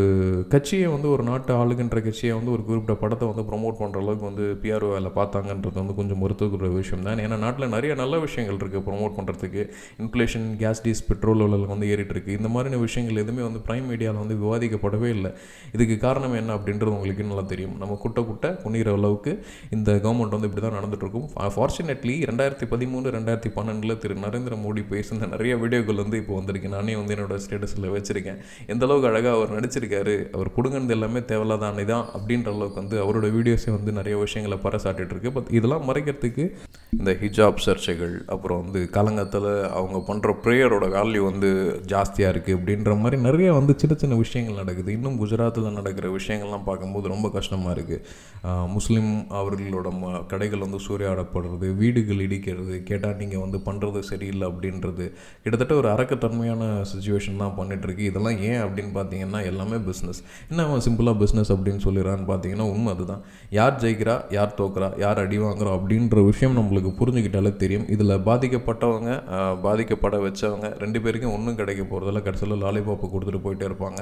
[0.54, 4.44] கட்சியை வந்து ஒரு நாட்டு ஆளுகின்ற கட்சியை வந்து ஒரு குறிப்பிட்ட படத்தை வந்து ப்ரொமோட் பண்ணுற அளவுக்கு வந்து
[4.64, 7.22] பிஆர்ஓ வேலை பார்த்தாங்கன்றது வந்து கொஞ்சம் மருத்துவக்குற விஷயம் தான்.
[7.24, 9.62] ஏன்னா நாட்டில் நிறைய நல்ல விஷயங்கள் இருக்குது ப்ரொமோட் பண்ணுறதுக்கு
[10.04, 14.38] இன்ஃப்ளேஷன் கேஸ் டீஸ் பெட்ரோல் விலை வந்து ஏறிட்டுருக்கு இந்த மாதிரியான விஷயங்கள் எதுவுமே வந்து ப்ரைம் மீடியாவில் வந்து
[14.44, 15.32] விவாதிக்கப்படவே இல்லை.
[15.76, 17.76] இதுக்கு காரணம் என்ன அப்படின்றது உங்களுக்கு நல்லா தெரியும்.
[17.82, 19.34] நம்ம குட்ட குட்ட குனிகிற அளவுக்கு
[19.78, 25.32] இந்த கவர்மெண்ட் வந்து இப்படி தான் நடந்துகிட்ருக்கும் ஃபார்ச்சுனேட்லி ரெண்டாயிரத்தி பதிமூணு ரெண்டாயிரத்தி பன்னெண்டில் திரு நரேந்திர மோடி பேசுன
[25.34, 26.76] நிறைய வீடியோக்கள் வந்து இப்போ வந்திருக்கு.
[26.78, 28.40] நானே வந்து என்னோட ஸ்டேட்டஸில் வச்சுருக்கேன்.
[28.76, 30.16] எந்தளவுக்கு அழகாக அவர் நினச்சிருக்காரு.
[30.36, 35.32] அவர் கொடுங்கனது எல்லாமே தேவையில்லாதானே தான் அப்படின்ற அளவுக்கு வந்து அவரோட வீடியோஸே வந்து நிறைய விஷயங்களை பறைசாட்டிட்டு இருக்கு.
[35.36, 36.46] பட் இதெல்லாம் மறைக்கிறதுக்கு
[37.00, 39.50] இந்த ஹிஜாப் சர்ச்சைகள் அப்புறம் வந்து கலங்கத்தில்
[39.80, 41.50] அவங்க பண்ணுற ப்ரேயரோட வேல்யூ வந்து
[41.92, 44.90] ஜாஸ்தியாக இருக்குது அப்படின்ற மாதிரி நிறைய வந்து சின்ன சின்ன விஷயங்கள் நடக்குது.
[44.98, 49.12] இன்னும் குஜராத்தில் நடக்கிற விஷயங்கள்லாம் பார்க்கும்போது ரொம்ப கஷ்டமாக இருக்குது முஸ்லீம்
[49.42, 55.08] அவர்களோட ம கடைகள் வந்து சூறையாடப்படுறது வீடுகள் இடிக்கிறது கேட்டால் நீங்கள் வந்து பண்ணுறது சரியில்லை அப்படின்றது.
[55.44, 60.20] கிட்டத்தட்ட ஒரு அரக்கத்தன்மையான சுச்சுவேஷன் தான் பண்ணிகிட்ருக்கு இதெல்லாம் ஏன் அப்படின்னு பார்த்தீங்கன்னா எல்லாம் பிஸ்னஸ்
[60.52, 63.22] என்ன அவன் சிம்பிளாக பிஸ்னஸ் அப்படின்னு சொல்லிடுறான்னு பார்த்தீங்கன்னா உண்மை அதுதான்.
[63.58, 67.86] யார் ஜெயிக்கிறா யார் தோக்குறா யார் அடி வாங்குறா அப்படின்ற விஷயம் நம்மளுக்கு புரிஞ்சுக்கிட்டாலே தெரியும்.
[67.96, 69.12] இதில் பாதிக்கப்பட்டவங்க
[69.66, 74.02] பாதிக்கப்பட வச்சவங்க ரெண்டு பேருக்கும் ஒன்றும் கிடைக்க போகிறதில்ல கடைசியில் லாலிபாப்பை கொடுத்துட்டு போயிட்டே இருப்பாங்க.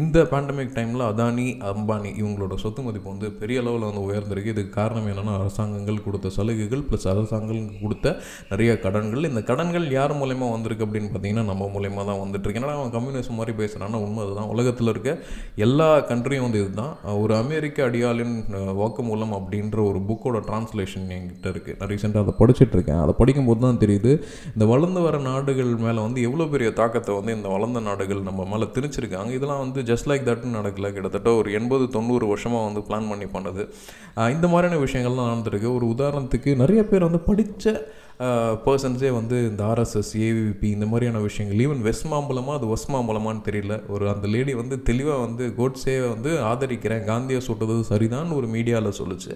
[0.00, 4.52] இந்த பேண்டமிக் டைமில் அதானி அம்பானி இவங்களோட சொத்து மதிப்பு வந்து பெரிய அளவில் வந்து உயர்ந்திருக்கு.
[4.54, 8.16] இதுக்கு காரணம் என்னென்னா அரசாங்கங்கள் கொடுத்த சலுகைகள் ப்ளஸ் அரசாங்கம் கொடுத்த
[8.50, 9.28] நிறைய கடன்கள்.
[9.30, 12.60] இந்த கடன்கள் யார் மூலயமா வந்திருக்கு அப்படின்னு பார்த்தீங்கன்னா நம்ம மூலயமா தான் வந்துட்டு இருக்கு.
[12.62, 14.50] ஏன்னா அவன் கம்யூனிஸ்ட் மாதிரி பேசுகிறான்னா உண்மை அதுதான்.
[14.54, 14.99] உலகத்தில் இருக்க
[15.66, 16.94] எல்லா கண்ட்ரியும் வந்து இதுதான்.
[17.22, 18.34] ஒரு அமெரிக்க அடியாளின்
[18.80, 23.00] வாக்குமூலம் அப்படின்ற ஒரு புக்கோட டிரான்ஸ்லேஷன் என்கிட்ட இருக்குது நான் ரீசெண்டாக அதை படிச்சுட்டு இருக்கேன்.
[23.04, 24.12] அதை படிக்கும்போது தான் தெரியுது
[24.54, 28.68] இந்த வளர்ந்து வர நாடுகள் மேலே வந்து எவ்வளோ பெரிய தாக்கத்தை வந்து இந்த வளர்ந்த நாடுகள் நம்ம மேலே
[28.76, 29.30] திணிச்சிருக்காங்க.
[29.38, 30.92] இதெல்லாம் வந்து ஜஸ்ட் லைக் தட்னு நடக்கல.
[30.96, 33.64] கிட்டத்தட்ட ஒரு எண்பது தொண்ணூறு வருஷமாக வந்து பிளான் பண்ணி பண்ணது.
[34.36, 35.68] இந்த மாதிரியான விஷயங்கள்லாம் நடந்துருக்கு.
[35.78, 37.72] ஒரு உதாரணத்துக்கு நிறைய பேர் வந்து படித்த
[38.64, 41.60] பர்சன்ஸே வந்து இந்த ஆர்எஸ்எஸ் ஏவிபி இந்த மாதிரியான விஷயங்கள்.
[41.64, 43.74] ஈவன் வெஸ்ட் மாம்பலமாக அது ஒஸ்ட் மாம்பலமான்னு தெரியல.
[43.94, 49.34] ஒரு அந்த லேடி வந்து தெளிவாக வந்து கோட்ஸே வந்து ஆதரிக்கிறேன் காந்தியை சுட்டது சரிதான் ஒரு மீடியாவில் சொல்லுச்சு.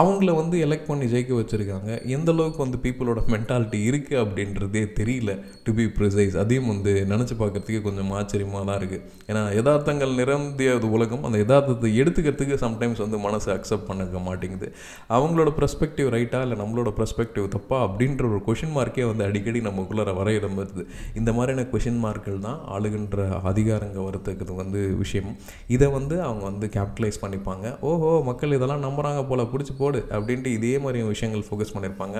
[0.00, 1.88] அவங்கள வந்து எலெக்ட் பண்ணி ஜெயிக்க வச்சுருக்காங்க.
[2.16, 5.32] எந்த அளவுக்கு வந்து பீப்புளோட மென்டாலிட்டி இருக்குது அப்படின்றதே தெரியல
[5.64, 11.26] டு பி ப்ரிசைஸ் அதையும் வந்து நினச்சி பார்க்குறதுக்கு கொஞ்சம் ஆச்சரியமாக தான் இருக்குது ஏன்னா யதார்த்தங்கள் நிரம்பிய உலகம்
[11.28, 14.70] அந்த யதார்த்தத்தை எடுத்துக்கிறதுக்கு சம்டைம்ஸ் வந்து மனசு அக்செப்ட் பண்ணிக்க மாட்டேங்குது.
[15.16, 20.58] அவங்களோட ப்ரெஸ்பெக்டிவ் ரைட்டா இல்லை நம்மளோட ப்ரெஸ்பெக்டிவ் தப்பா அப்படின்ற ஒரு கொஷின் மார்க்கே வந்து அடிக்கடி நமக்குள்ளார வரையிடம்
[20.62, 20.84] வருது
[21.20, 24.71] இந்த மாதிரியான கொஷின் மார்க்கள் தான் ஆளுகின்ற அதிகாரங்க வரத்துக்கு வந்து
[25.02, 25.30] விஷயம்.
[25.76, 27.66] இதை வந்து அவங்க வந்து கேபிட்டலைஸ் பண்ணிப்பாங்க.
[27.90, 32.18] ஓஹோ மக்கள் இதெல்லாம் நம்புகிறாங்க போல் பிடிச்சி போடு அப்படின்ட்டு இதே மாதிரி விஷயங்கள் ஃபோக்கஸ் பண்ணியிருப்பாங்க.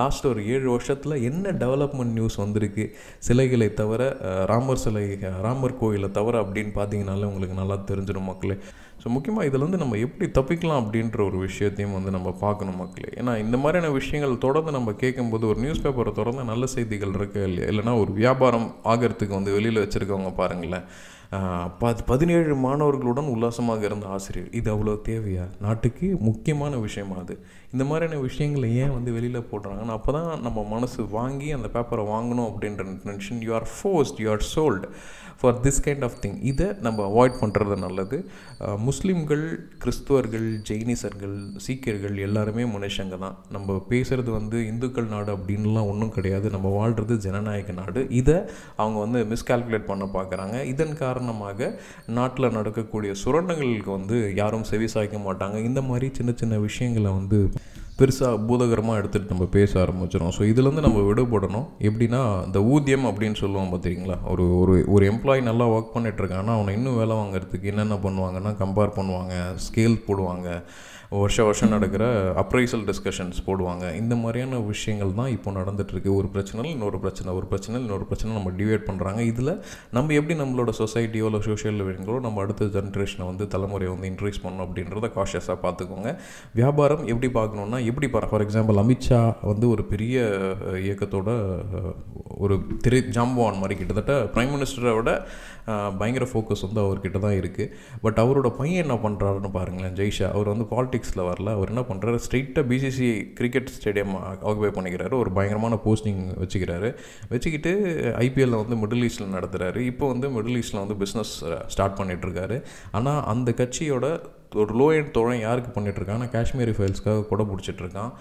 [0.00, 2.86] லாஸ்ட் ஒரு ஏழு வருஷத்தில் என்ன டெவலப்மெண்ட் நியூஸ் வந்திருக்கு?
[3.28, 4.02] சிலைகளை தவிர
[4.52, 5.04] ராமர் சிலை
[5.48, 8.58] ராமர் கோயிலை தவிர அப்படின்னு பார்த்தீங்கனாலே உங்களுக்கு நல்லா தெரிஞ்சிடும் மக்களே.
[9.02, 13.10] ஸோ முக்கியமாக இதில் வந்து நம்ம எப்படி தப்பிக்கலாம் அப்படின்ற ஒரு விஷயத்தையும் வந்து நம்ம பார்க்கணும் மக்களே.
[13.20, 17.66] ஏன்னா இந்த மாதிரியான விஷயங்கள் தொடர்ந்து நம்ம கேட்கும்போது ஒரு நியூஸ் பேப்பரை தொடர்ந்து நல்ல செய்திகள் இருக்கு இல்லையா?
[17.72, 20.86] இல்லைனா ஒரு வியாபாரம் ஆகிறதுக்கு வந்து வெளியில் வச்சுருக்கவங்க பாருங்களேன்.
[21.78, 24.50] பத் பதினேழு மாணவர்களுடன் உல்லாசமாக இருந்த ஆசிரியர்.
[24.50, 25.46] இது அவ்வளோ தேவையா?
[25.60, 27.46] நாட்டுக்கு முக்கியமான விஷயமா அது?
[27.72, 32.48] இந்த மாதிரியான விஷயங்களை ஏன் வந்து வெளியில் போடுறாங்கன்னா அப்போ தான் நம்ம மனசு வாங்கி அந்த பேப்பரை வாங்கணும்
[32.50, 34.88] அப்படின்ற tension you are forced you are sold
[35.40, 38.18] for this kind of thing இதை நம்ம அவாய்ட் பண்ணுறது நல்லது.
[38.88, 39.44] முஸ்லீம்கள்
[39.82, 41.36] கிறிஸ்துவர்கள் ஜெயினிசர்கள்
[41.66, 43.36] சீக்கியர்கள் எல்லாருமே மனுஷங்க தான்.
[43.56, 46.46] நம்ம பேசுகிறது வந்து இந்துக்கள் நாடு அப்படின்லாம் ஒன்றும் கிடையாது.
[46.56, 48.02] நம்ம வாழ்கிறது ஜனநாயக நாடு.
[48.20, 48.36] இதை
[48.82, 50.56] அவங்க வந்து மிஸ்கால்குலேட் பண்ண பார்க்குறாங்க.
[50.72, 51.70] இதன் காரணமாக
[52.18, 55.56] நாட்டில் நடக்கக்கூடிய சுரண்டங்களுக்கு வந்து யாரும் செவி சாய்க்க மாட்டாங்க.
[55.70, 57.40] இந்த மாதிரி சின்ன சின்ன விஷயங்களை வந்து
[57.98, 61.66] பெருசாக பூதகரமாக எடுத்துகிட்டு நம்ம பேச ஆரம்பிச்சிடும் ஸோ இதுலேருந்து நம்ம விடுபடணும்.
[61.88, 66.98] எப்படின்னா இந்த ஊதியம் அப்படின்னு சொல்லுவோம் பார்த்தீங்களா ஒரு ஒரு ஒரு எம்ப்ளாயி நல்லா ஒர்க் பண்ணிகிட்ருக்காங்கன்னா அவனை இன்னும்
[67.02, 69.34] வேலை வாங்குறதுக்கு என்னென்ன பண்ணுவாங்கன்னா கம்பேர் பண்ணுவாங்க
[69.66, 70.48] ஸ்கேல் போடுவாங்க.
[71.22, 72.04] வருஷ வருஷம் நடக்கிற
[72.42, 73.84] அப்ரைசல் டிஸ்கஷன்ஸ் போடுவாங்க.
[74.00, 78.52] இந்த மாதிரியான விஷயங்கள் தான் இப்போ நடந்துகிட்ருக்கு ஒரு பிரச்சனை இன்னொரு பிரச்சனை ஒரு பிரச்சனை இன்னொரு பிரச்சனை நம்ம
[78.60, 79.52] டிவைட் பண்ணுறாங்க இதில்
[79.96, 84.66] நம்ம எப்படி நம்மளோட சொசைட்டியோ இல்லை சோஷியல் விஷயங்களோ நம்ம அடுத்த ஜென்ரேஷனை வந்து தலைமுறையை வந்து இன்க்ரீஸ் பண்ணணும்
[84.66, 86.10] அப்படின்றத காஷியஸாக பார்த்துக்கோங்க.
[86.60, 90.16] வியாபாரம் எப்படி பார்க்கணுன்னா எப்படி பாரு ஃபார் எக்ஸாம்பிள் அமித்ஷா வந்து ஒரு பெரிய
[90.86, 91.30] இயக்கத்தோட
[92.44, 92.54] ஒரு
[92.84, 95.10] திரு ஜாம்பவான் மாதிரி கிட்டத்தட்ட ப்ரைம் மினிஸ்டரை விட
[96.00, 97.70] பயங்கர ஃபோக்கஸ் வந்து அவர்கிட்ட தான் இருக்குது
[98.04, 100.26] பட் அவரோட பையன் என்ன பண்ணுறாருன்னு பாருங்களேன் ஜெய்ஷா.
[100.36, 100.66] அவர் வந்து
[101.04, 101.52] பாலிடிக்ஸில் வரல.
[101.56, 103.08] அவர் என்ன பண்ணுறாரு ஸ்ட்ரெயிட்டாக பிசிசி
[103.38, 104.14] கிரிக்கெட் ஸ்டேடியம்
[104.48, 105.14] ஆக்குபை பண்ணிக்கிறாரு.
[105.22, 106.90] ஒரு பயங்கரமான போஸ்டிங் வச்சுக்கிறாரு.
[107.32, 107.72] வச்சுக்கிட்டு
[108.26, 111.34] ஐபிஎல்லில் வந்து மிடில் ஈஸ்டில் நடத்துகிறாரு இப்போ வந்து மிடில் ஈஸ்டில் வந்து பிஸ்னஸ்
[111.74, 112.58] ஸ்டார்ட் பண்ணிகிட்ருக்காரு
[112.98, 114.06] ஆனால் அந்த கட்சியோட
[114.62, 118.12] ஒரு லோ எண்ட் தோழன் யாருக்கு பண்ணிகிட்ருக்கான் காஷ்மீரி ஃபைல்ஸ்க்காக கொடை பிடிச்சிட்ருக்கான்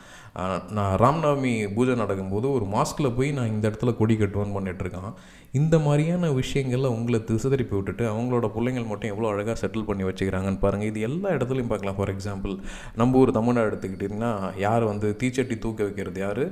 [0.78, 5.12] நான் ராம்நவமி பூஜை நடக்கும்போது ஒரு மாஸ்கில் போய் நான் இந்த இடத்துல கொடி கட்டுவேன்னு பண்ணிகிட்ருக்கான்
[5.60, 10.62] இந்த மாதிரியான விஷயங்களில் உங்களை திசை திருப்பி விட்டுட்டு அவங்களோட பிள்ளைங்கள் மட்டும் எவ்வளோ அழகாக செட்டில் பண்ணி வச்சுக்கிறாங்கன்னு
[10.64, 11.98] பாருங்கள் இது எல்லா இடத்துலையும் பார்க்கலாம்.
[11.98, 12.54] ஃபார் எக்ஸாம்பிள்
[13.00, 14.32] நம்ம ஊர் தமிழ்நாடு எடுத்துக்கிட்டிங்கன்னா
[14.64, 16.46] யார் வந்து தீச்சட்டி தூக்க வைக்கிறது யார்?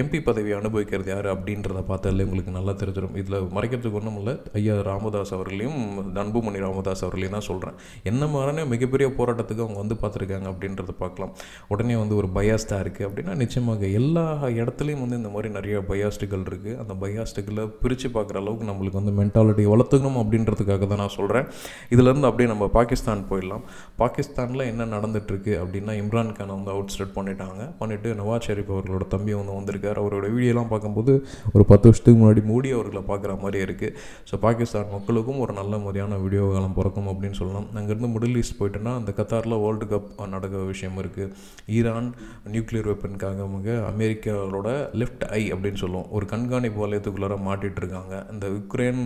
[0.00, 1.28] எம்பி பதவி அனுபவிக்கிறது யார்?
[1.34, 4.34] அப்படின்றத பார்த்தாலே உங்களுக்கு நல்லா தெரிஞ்சிடும் இதில் மறைக்கிறதுக்கு ஒன்றும் இல்லை.
[4.58, 5.78] ஐயா ராமதாஸ் அவர்களையும்
[6.22, 7.76] அன்புமணி ராமதாஸ் அவர்களையும் தான் சொல்கிறேன்
[8.12, 11.32] என்ன மாதிரியான மிகப்பெரிய போராட்டத்துக்கு அவங்க வந்து பார்த்துருக்காங்க அப்படின்றத பார்க்கலாம்.
[11.74, 14.26] உடனே வந்து ஒரு பயாஸ்டாக இருக்குது அப்படின்னா நிச்சயமாக எல்லா
[14.62, 19.14] இடத்துலையும் வந்து இந்த மாதிரி நிறைய பயாஸ்டுகள் இருக்குது அந்த பயாஸ்டுகளை பிரித்து பார்க்க பார்க்குற அளவுக்கு நம்மளுக்கு வந்து
[19.20, 21.46] மென்டாலிட்டி வளர்த்துக்கணும் அப்படின்றதுக்காக தான் நான் சொல்கிறேன்
[21.94, 23.62] இதுலேருந்து அப்படியே நம்ம பாகிஸ்தான் போயிடலாம்.
[24.00, 27.62] பாகிஸ்தானில் என்ன நடந்துட்டுருக்கு அப்படின்னா இம்ரான் கானை வந்து அவுட் ஸ்டெட் பண்ணிட்டாங்க.
[27.80, 29.98] பண்ணிவிட்டு நவாஸ் ஷெரீப் அவர்களோட தம்பி வந்து வந்திருக்கார்.
[30.02, 31.12] அவரோட வீடியோலாம் பார்க்கும்போது
[31.54, 33.94] ஒரு பத்து வருஷத்துக்கு முன்னாடி மோடி அவர்களை பார்க்குற மாதிரி இருக்குது
[34.30, 37.68] ஸோ பாகிஸ்தான் மக்களுக்கும் ஒரு நல்ல மாதிரியான வீடியோ காலம் பிறக்கும் அப்படின்னு சொல்லலாம்.
[37.80, 41.30] அங்கேருந்து மிடில் ஈஸ்ட் போயிட்டோன்னா அந்த கத்தாரில் வேர்ல்டு கப் நடக்கிற விஷயம் இருக்குது
[41.78, 42.10] ஈரான்
[42.54, 43.48] நியூக்ளியர் வெப்பனுக்காக
[43.92, 44.68] அமெரிக்காவோட
[45.00, 46.08] லெஃப்ட் ஐ அப்படின்னு சொல்லுவோம்.
[46.16, 48.11] ஒரு கண்காணிப்பு வலயத்துக்குள்ளார மாட்டிட்டு இருக்காங்க.
[48.34, 49.02] இந்த உக்ரைன்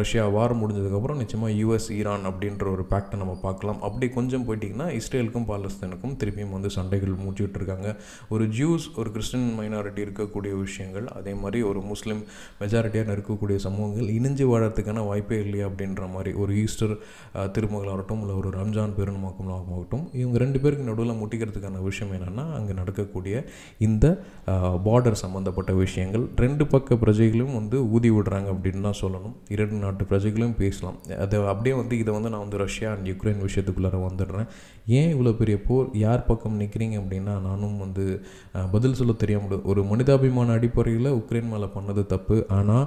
[0.00, 3.80] ரஷ்யா வார் முடிஞ்சதுக்கப்புறம் நிச்சயமாக யூஎஸ் ஈரான் அப்படின்ற ஒரு பேக்டை நம்ம பார்க்கலாம்.
[3.88, 7.88] அப்படி கொஞ்சம் போயிட்டிங்கன்னா இஸ்ரேலுக்கும் பாலஸ்தீனுக்கும் திருப்பியும் வந்து சண்டைகள் மூச்சுட்டு இருக்காங்க
[8.34, 12.22] ஒரு ஜூஸ் ஒரு கிறிஸ்டின் மைனாரிட்டி இருக்கக்கூடிய விஷயங்கள் அதே மாதிரி ஒரு முஸ்லீம்
[12.60, 16.94] மெஜாரிட்டியாக இருக்கக்கூடிய சமூகங்கள் இணைஞ்சு வாழறதுக்கான வாய்ப்பே இல்லையா அப்படின்ற மாதிரி ஒரு ஈஸ்டர்
[17.56, 23.34] திருமகளாகட்டும் இல்லை ஒரு ரம்ஜான் பெருநமாக்கமாகட்டும் இவங்க ரெண்டு பேருக்கு நடுவில் முட்டிக்கிறதுக்கான விஷயம் என்னென்னா அங்கே நடக்கக்கூடிய
[23.86, 24.06] இந்த
[24.86, 26.24] பார்டர் சம்மந்தப்பட்ட விஷயங்கள்.
[26.44, 29.34] ரெண்டு பக்க பிரஜைகளும் வந்து ஊதி விடுறாங்க அப்படின்னு தான் சொல்லணும்.
[29.54, 30.98] இரண்டு நாட்டு பிரஜைகளும் பேசலாம்.
[31.24, 34.48] அதை அப்படியே வந்து இதை வந்து நான் வந்து ரஷ்யா அண்ட் யுக்ரைன் விஷயத்துக்குள்ளார வந்துடுறேன்.
[34.98, 35.88] ஏன் இவ்வளோ பெரிய போர்?
[36.04, 38.06] யார் பக்கம் நிற்கிறீங்க அப்படின்னா நானும் வந்து
[38.74, 42.38] பதில் சொல்ல தெரியாமல் ஒரு மனிதாபிமான அடிப்படையில் உக்ரைன் மேலே பண்ணது தப்பு.
[42.58, 42.86] ஆனால்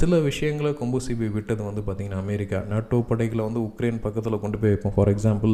[0.00, 2.58] சில விஷயங்களை கொம்பு சிபி விட்டது வந்து பார்த்திங்கன்னா அமெரிக்கா.
[2.72, 4.94] நாட்டோ படைகளை வந்து உக்ரைன் பக்கத்தில் கொண்டு போய் வைப்போம்.
[4.96, 5.52] ஃபார் எக்ஸாம்பிள்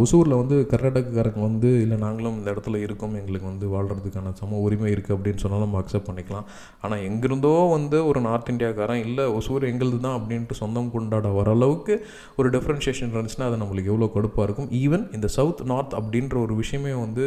[0.00, 3.14] ஒசூரில் வந்து கர்நாடகக்காரங்க வந்து இல்லை நாங்களும் இந்த இடத்துல இருக்கோம்.
[3.20, 6.46] எங்களுக்கு வந்து வாழ்கிறதுக்கான சம உரிமை இருக்குது அப்படின்னு சொன்னாலும் நம்ம அக்செப்ட் பண்ணிக்கலாம்.
[6.84, 11.96] ஆனால் எங்கிருந்தோ வந்து ஒரு நார்த் இந்தியாக்காரன் இல்லை ஒசூர் எங்களுது தான் அப்படின்ட்டு சொந்தம் கொண்டாட வர அளவுக்கு
[12.38, 14.70] ஒரு டிஃப்ரென்ஷியேஷன் இருந்துச்சுன்னா அது நம்மளுக்கு எவ்வளோ கடுப்பாக இருக்கும்.
[14.82, 17.24] ஈவன் இந்த சவுத் நார்த் அப்படின்ற ஒரு விஷயமே வந்து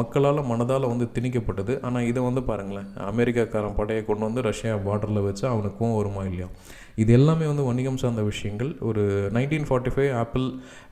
[0.00, 1.72] மக்களால் மனதால் வந்து திணிக்கப்பட்டது.
[1.88, 2.88] ஆனால் இதை வந்து பாருங்களேன்.
[3.14, 6.48] அமெரிக்காக்காரன் படையை கொண்டு வந்து ரஷ்யா பார்டரில் வச்சு அவனுக்கும் வருமா இல்லையா?
[7.02, 8.70] இது எல்லாமே வந்து வணிகம் சார்ந்த விஷயங்கள்.
[8.88, 9.02] ஒரு
[9.36, 10.46] nineteen forty five apple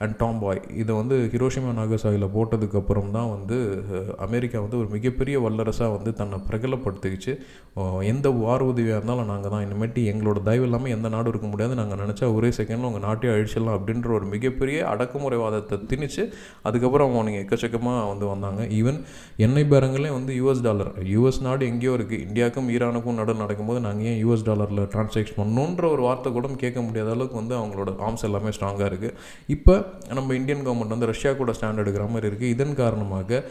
[0.04, 3.58] and Tom boy இதை வந்து ஹிரோஷிமா நாகசாகியில் போட்டதுக்கப்புறம் தான் வந்து
[4.26, 7.34] அமெரிக்கா வந்து ஒரு மிகப்பெரிய வல்லரசாக வந்து தன்னை பிரகலப்படுத்திக்கிச்சு.
[8.12, 9.64] எந்த வார் உதவியாக இருந்தாலும் நாங்கள் தான்.
[9.66, 13.76] இனிமேட்டு எங்களோட தயவு இல்லாமல் எந்த நாடும் இருக்க முடியாது நாங்கள் நினச்சா ஒரே செகண்டில் உங்கள் நாட்டையும் அழிச்சிடலாம்
[13.78, 16.22] அப்படின்ற ஒரு மிகப்பெரிய அடக்குமுறைவாதத்தை திணிச்சு
[16.68, 18.60] அதுக்கப்புறம் அவங்க எக்கச்சக்கமாக வந்து வந்தாங்க.
[18.78, 18.98] ஈவன்
[19.46, 24.18] எண்ணெய் பேரங்களே வந்து யூஎஸ் டாலர் யூஎஸ் நாடு எங்கேயோ இருக்குது இந்தியாவுக்கும் ஈரானுக்கும் நடு நடக்கும்போது நாங்கள் ஏன்
[24.24, 28.88] யூஎஸ் டாலரில் டிரான்சாக்ஷன் பண்ணணுன்ற ஒரு வார்த்தை கூட கேட்க முடியாத அளவுக்கு வந்து அவங்களோட ஆர்ம்ஸ் எல்லாமே ஸ்ட்ராங்காக
[28.90, 29.16] இருக்குது
[29.48, 29.74] இப்போ
[30.14, 33.42] நம்ம இந்தியன் கவர்மெண்ட் வந்து ரஷ்யா கூட ஸ்டாண்ட் எடுக்கிற மாதிரி இருக்குது இதன் காரணமாக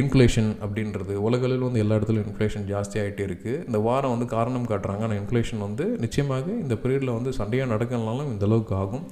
[0.00, 5.02] இன்ஃப்ளேஷன் அப்படின்றது உலகளில் வந்து எல்லா இடத்துலையும் இன்ஃப்ளேஷன் ஜாஸ்தி ஆகிட்டே இருக்குது இந்த வாரம் வந்து காரணம் காட்டுறாங்க.
[5.06, 9.04] ஆனால் இன்ஃப்ளேஷன் வந்து நிச்சயமாக இந்த பீரியடில் வந்து சண்டையாக நடக்கலனாலும் இந்தளவுக்கு ஆகும்.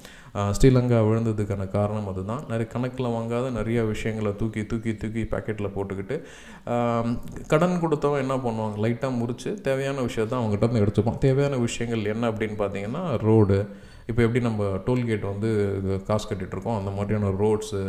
[0.58, 2.44] ஸ்ரீலங்கா விழுந்ததுக்கான காரணம் அதுதான்.
[2.52, 6.18] நிறைய கணக்கில் வாங்காத நிறைய விஷயங்களை தூக்கி தூக்கி தூக்கி பாக்கெட்டில் போட்டுக்கிட்டு
[7.52, 8.78] கடன் கொடுத்தவன் என்ன பண்ணுவாங்க?
[8.86, 11.20] லைட்டாக முறித்து தேவையான விஷயத்தை அவங்ககிட்ட இருந்து எடுத்துப்பான்.
[11.26, 13.58] தேவையான விஷயங்கள் என்ன அப்படின்னு பார்த்தீங்கன்னா ரோடு
[14.10, 15.48] இப்போ எப்படி நம்ம டோல்கேட் வந்து
[16.06, 17.80] காசு கட்டிகிட்ருக்கோம் அந்த மாதிரியான ரோட்ஸு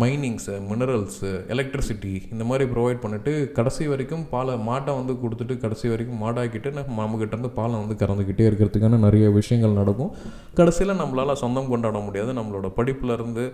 [0.00, 6.20] மைனிங்ஸு மினரல்ஸு எலக்ட்ரிசிட்டி இந்த மாதிரி ப்ரொவைட் பண்ணிவிட்டு கடைசி வரைக்கும் பாலை மாட்டை வந்து கொடுத்துட்டு கடைசி வரைக்கும்
[6.24, 10.12] மாடாக்கிட்டு நம்மகிட்டேருந்து பாலை வந்து கறந்துக்கிட்டே இருக்கிறதுக்கான நிறைய விஷயங்கள் நடக்கும்.
[10.60, 12.30] கடைசியில் நம்மளால் சொந்தம் கொண்டாட முடியாது.
[12.38, 13.44] நம்மளோட படிப்புல இருந்து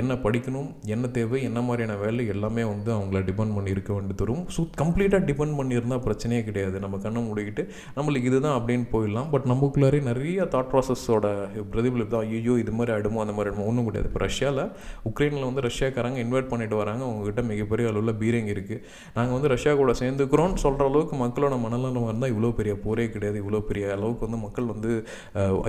[0.00, 4.46] என்ன படிக்கணும் என்ன தேவை என்ன மாதிரியான வேலை எல்லாமே வந்து அவங்கள டிபெண்ட் பண்ணி இருக்க வேண்டியது வரும்
[4.56, 6.78] ஸோ கம்ப்ளீட்டாக டிபெண்ட் பண்ணியிருந்தால் பிரச்சனையே கிடையாது.
[6.86, 7.64] நம்ம கண்ணை மூடிக்கிட்டு
[7.98, 9.30] நம்மளுக்கு இதுதான் அப்படின்னு போயிடலாம்.
[9.34, 11.28] பட் நமக்குள்ளாரே நிறைய தாட் ப்ராசஸோட
[11.72, 14.08] பிரதிபலிப்பு தான் ஐயோ இது மாதிரி ஆகிடுமோ அந்த மாதிரி ஆகிடுமோ ஒன்றும் கிடையாது.
[14.10, 14.62] இப்போ ரஷ்யாவில்
[15.10, 17.02] உக்ரைனில் வந்து ரஷ்யாக்காரங்க இன்வைட் பண்ணிட்டு வராங்க.
[17.08, 18.80] அவங்ககிட்ட மிகப்பெரிய அளவில் பீரங்கி இருக்குது
[19.16, 23.38] நாங்கள் வந்து ரஷ்யா கூட சேர்ந்துக்கிறோம்னு சொல்கிற அளவுக்கு மக்களோட மனநலம் இருந்தால் இவ்வளோ பெரிய போரே கிடையாது.
[23.44, 24.92] இவ்வளோ பெரிய அளவுக்கு வந்து மக்கள் வந்து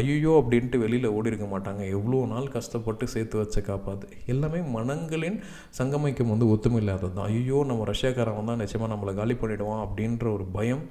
[0.01, 1.81] ஐயோ அப்படின்ட்டு வெளியில் ஓடி இருக்க மாட்டாங்க.
[1.97, 5.37] எவ்வளோ நாள் கஷ்டப்பட்டு சேர்த்து வச்ச காப்பாது எல்லாமே மனங்களின்
[5.79, 7.29] சங்கமைக்கும் வந்து ஒத்துமை இல்லாதது தான்.
[7.33, 10.83] ஐயோ நம்ம ரஷ்யாக்காரன் வந்தால் நிச்சயமாக நம்மளை காலி பண்ணிவிடுவான் அப்படின்ற ஒரு பயம்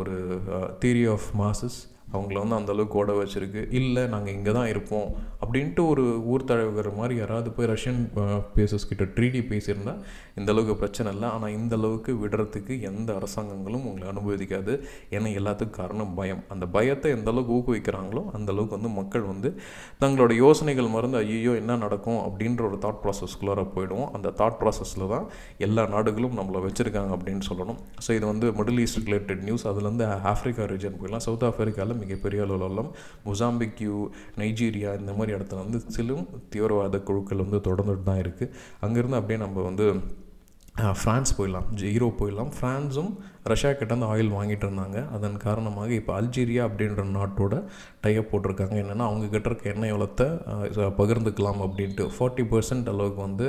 [0.00, 0.14] ஒரு
[0.82, 1.76] தியரி ஆஃப் மாசஸ்
[2.12, 3.62] அவங்கள வந்து அந்தளவுக்கு ஓட வச்சுருக்கு.
[3.78, 5.08] இல்லை நாங்கள் இங்கே தான் இருப்போம்.
[5.44, 8.00] அப்படின்ட்டு ஒரு ஊர் தலைவர் மாதிரி யாராவது போய் ரஷ்யன்
[8.56, 10.00] பேசஸ் கிட்ட ட்ரீடி பேசியிருந்தால்
[10.40, 11.28] இந்த அளவுக்கு பிரச்சனை இல்லை.
[11.36, 14.74] ஆனால் இந்த அளவுக்கு விடுறதுக்கு எந்த அரசாங்கங்களும் உங்களை அனுபவிக்காது
[15.16, 16.42] ஏன்னா எல்லாத்துக்கும் காரணம் பயம்.
[16.54, 19.50] அந்த பயத்தை எந்த அளவுக்கு ஊக்குவிக்கிறாங்களோ அந்த அளவுக்கு வந்து மக்கள் வந்து
[20.04, 22.20] தங்களோட யோசனைகள் மறந்து ஐயோ என்ன நடக்கும்?
[22.28, 24.08] அப்படின்ற ஒரு தாட் ப்ராசஸ்குள்ளார போயிடுவோம்.
[24.18, 25.26] அந்த தாட் ப்ராசஸில் தான்
[25.68, 27.80] எல்லா நாடுகளும் நம்மளை வச்சுருக்காங்க அப்படின்னு சொல்லணும்.
[28.04, 31.26] ஸோ இது வந்து மிடில் ஈஸ்ட் ரிலேட்டட் நியூஸ் அதுலேருந்து ஆஃப்ரிக்கா ரீஜன் போயிடலாம்.
[31.28, 32.90] சவுத் ஆஃப்ரிக்காவில் மிகப்பெரிய அளவில்
[33.28, 33.96] முசாம்பிக்யூ
[34.42, 38.52] நைஜீரியா இந்த மாதிரி இடத்துல வந்து சிலும் தீவிரவாத குழுக்கள் வந்து தொடர்ந்துட்டு தான் இருக்குது
[38.86, 39.86] அங்கேருந்து அப்படியே நம்ம வந்து
[41.00, 41.66] ஃப்ரான்ஸ் போயிடலாம்.
[41.80, 42.48] ஜீரோ போயிடலாம்.
[42.54, 43.10] ஃப்ரான்ஸும்
[43.50, 44.98] ரஷ்யா கிட்டேருந்து ஆயில் வாங்கிட்டு இருந்தாங்க.
[45.16, 47.54] அதன் காரணமாக இப்போ அல்ஜீரியா அப்படின்ற நாட்டோட
[48.04, 48.74] டைப் போட்டிருக்காங்க.
[48.82, 50.26] என்னென்னா அவங்க கிட்ட இருக்க எண்ணெய் வளத்தை
[50.98, 52.06] பகிர்ந்துக்கலாம் அப்படின்ட்டு.
[52.16, 53.48] ஃபார்ட்டி பர்சன்ட் அளவுக்கு வந்து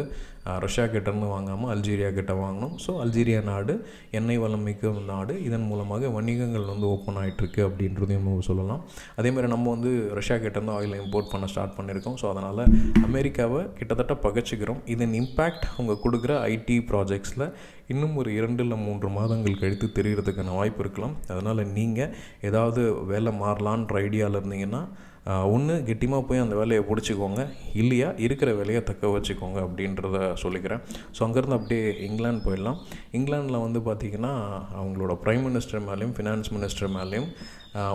[0.65, 2.73] ரஷ்யா கிட்டேருந்து வாங்காமல் அல்ஜீரியா கிட்ட வாங்கினோம்.
[2.86, 3.73] ஸோ அல்ஜீரியா நாடு
[4.17, 5.34] எண்ணெய் வளம் மிக்க நாடு.
[5.47, 8.81] இதன் மூலமாக வணிகங்கள் வந்து ஓப்பன் ஆகிட்டுருக்கு அப்படின்றதையும் நம்ம சொல்லலாம்.
[9.19, 12.17] அதேமாதிரி நம்ம வந்து ரஷ்யா கிட்டேருந்து ஆயில் இம்போர்ட் பண்ண ஸ்டார்ட் பண்ணியிருக்கோம்.
[12.23, 12.62] ஸோ அதனால்
[13.10, 14.84] அமெரிக்காவை கிட்டத்தட்ட பகச்சிக்கிறோம்.
[14.95, 17.47] இதன் இம்பேக்ட் அவங்க கொடுக்குற ஐடி ப்ராஜெக்ட்ஸில்
[17.93, 21.17] இன்னும் ஒரு இரண்டு இல்லை மூன்று மாதங்கள் கழித்து தெரிகிறதுக்கான வாய்ப்பு இருக்கலாம்.
[21.34, 22.13] அதனால் நீங்கள்
[22.49, 24.84] ஏதாவது வேலை மாறலான்ற ஐடியாவில் இருந்தீங்கன்னா
[25.25, 27.47] ஒன்று கெட்டியமாக போய் அந்த வேலையை பிடிச்சிக்கோங்க.
[27.73, 28.13] இல்லையா?
[28.25, 30.81] இருக்கிற வேலையை தக்க வச்சுக்கோங்க அப்படின்றத சொல்லிக்கிறேன்.
[31.15, 32.79] ஸோ அங்கேருந்து அப்படியே இங்கிலாந்து போயிடலாம்.
[33.11, 34.33] இங்கிலாந்தில் வந்து பார்த்திங்கன்னா
[34.79, 37.29] அவங்களோட ப்ரைம் மினிஸ்டர் மேலேயும் ஃபினான்ஸ் மினிஸ்டர் மேலேயும்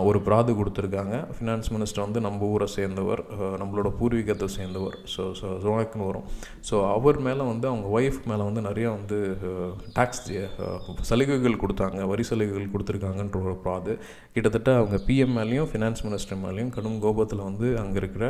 [0.07, 1.15] ஒரு பிராது கொடுத்துருக்காங்க.
[1.35, 3.21] ஃபினான்ஸ் மினிஸ்டர் வந்து நம்ம ஊரை சேர்ந்தவர்
[3.61, 4.97] நம்மளோட பூர்வீகத்தை சேர்ந்தவர்.
[5.13, 6.25] ஸோ ஸோ ஜோனாக்னு வரும்.
[6.69, 9.17] ஸோ அவர் மேலே வந்து அவங்க ஒய்ஃப் மேலே வந்து நிறையா வந்து
[9.97, 10.21] டேக்ஸ்
[11.09, 12.01] சலுகைகள் கொடுத்தாங்க.
[12.11, 13.95] வரி சலுகைகள் கொடுத்துருக்காங்கன்ற ஒரு பிராது.
[14.35, 18.27] கிட்டத்தட்ட அவங்க பிஎம் மேலேயும் ஃபினான்ஸ் மினிஸ்டர் மேலேயும் கடும் கோபத்தில் வந்து அங்கே இருக்கிற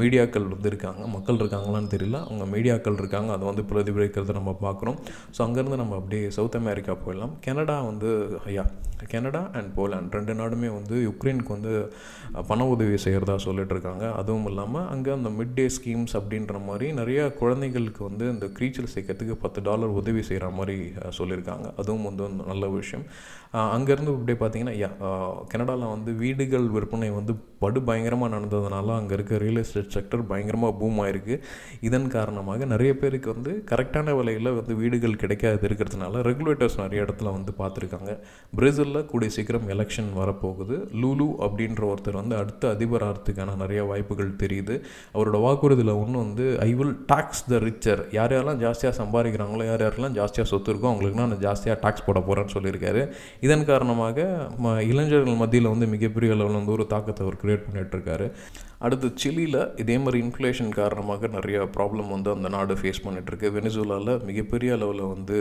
[0.00, 1.02] மீடியாக்கள் வந்து இருக்காங்க.
[1.16, 2.20] மக்கள் இருக்காங்களான்னு தெரியல.
[2.28, 3.30] அவங்க மீடியாக்கள் இருக்காங்க.
[3.36, 4.98] அதை வந்து பிரதிபலிக்கிறத நம்ம பார்க்குறோம்.
[5.36, 7.36] ஸோ அங்கேருந்து நம்ம அப்படியே சவுத் அமெரிக்கா போயிடலாம்.
[7.46, 8.10] கனடா வந்து
[8.50, 8.66] ஐயா
[9.12, 11.72] கனடா அண்ட் போலாண்ட் ரெண்டு நாடுமே வந்து யுக்ரைனுக்கு வந்து
[12.48, 14.04] பண உதவி செய்கிறதா சொல்லிட்டுருக்காங்க.
[14.20, 19.36] அதுவும் இல்லாமல் அங்கே அந்த மிட் டே ஸ்கீம்ஸ் அப்படின்ற மாதிரி நிறைய குழந்தைகளுக்கு வந்து இந்த க்ரீச்சல் சேர்க்கறதுக்கு
[19.44, 20.76] பத்து டாலர் உதவி செய்கிற மாதிரி
[21.18, 23.06] சொல்லியிருக்காங்க அதுவும் வந்து நல்ல விஷயம்.
[23.76, 24.90] அங்கேருந்து இப்படியே பார்த்தீங்கன்னா யா
[25.52, 27.32] கனடாவில் வந்து வீடுகள் விற்பனை வந்து
[27.64, 31.36] படு பயங்கரமாக நடந்ததுனால அங்கே இருக்க ரியல் எஸ்டேட் செக்டர் பயங்கரமாக பூம் ஆயிருக்கு.
[31.88, 37.52] இதன் காரணமாக நிறைய பேருக்கு வந்து கரெக்டான விலையில் வந்து வீடுகள் கிடைக்காது இருக்கிறதுனால ரெகுலேட்டர்ஸ் நிறைய இடத்துல வந்து
[37.60, 38.10] பார்த்துருக்காங்க.
[38.58, 40.76] பிரேசிலில் கூடிய சீக்கிரம் எலெக்ஷன் வரப்போகுது.
[41.02, 44.74] லூலு அப்படின்ற ஒருத்தர் வந்து அடுத்த அதிபர் ஆகிறதுக்கான நிறைய வாய்ப்புகள் தெரியுது.
[45.14, 50.16] அவரோட வாக்குறுதியில் ஒன்று வந்து I will tax the richer யார் யாரெல்லாம் ஜாஸ்தியாக சம்பாதிக்கிறாங்களோ யார் யாரெல்லாம்
[50.18, 53.02] ஜாஸ்தியாக சொத்து இருக்கோ அவங்களுக்கு நான் ஜாஸ்தியாக டாக்ஸ் போட போகிறேன்னு சொல்லியிருக்காரு.
[53.46, 54.26] இதன் காரணமாக
[54.64, 58.26] ம இளைஞர்கள் மத்தியில் வந்து மிகப்பெரிய அளவில் வந்து ஒரு தாக்கத்தை அவர் கிரியேட் பண்ணிகிட்ருக்காரு
[58.84, 64.70] அடுத்து சிலியில் இதே மாதிரி இன்ஃப்ளேஷன் காரணமாக நிறைய ப்ராப்ளம் வந்து அந்த நாடு ஃபேஸ் பண்ணிகிட்ருக்கு வெனிசுலாவில் மிகப்பெரிய
[64.76, 65.36] அளவில் வந்து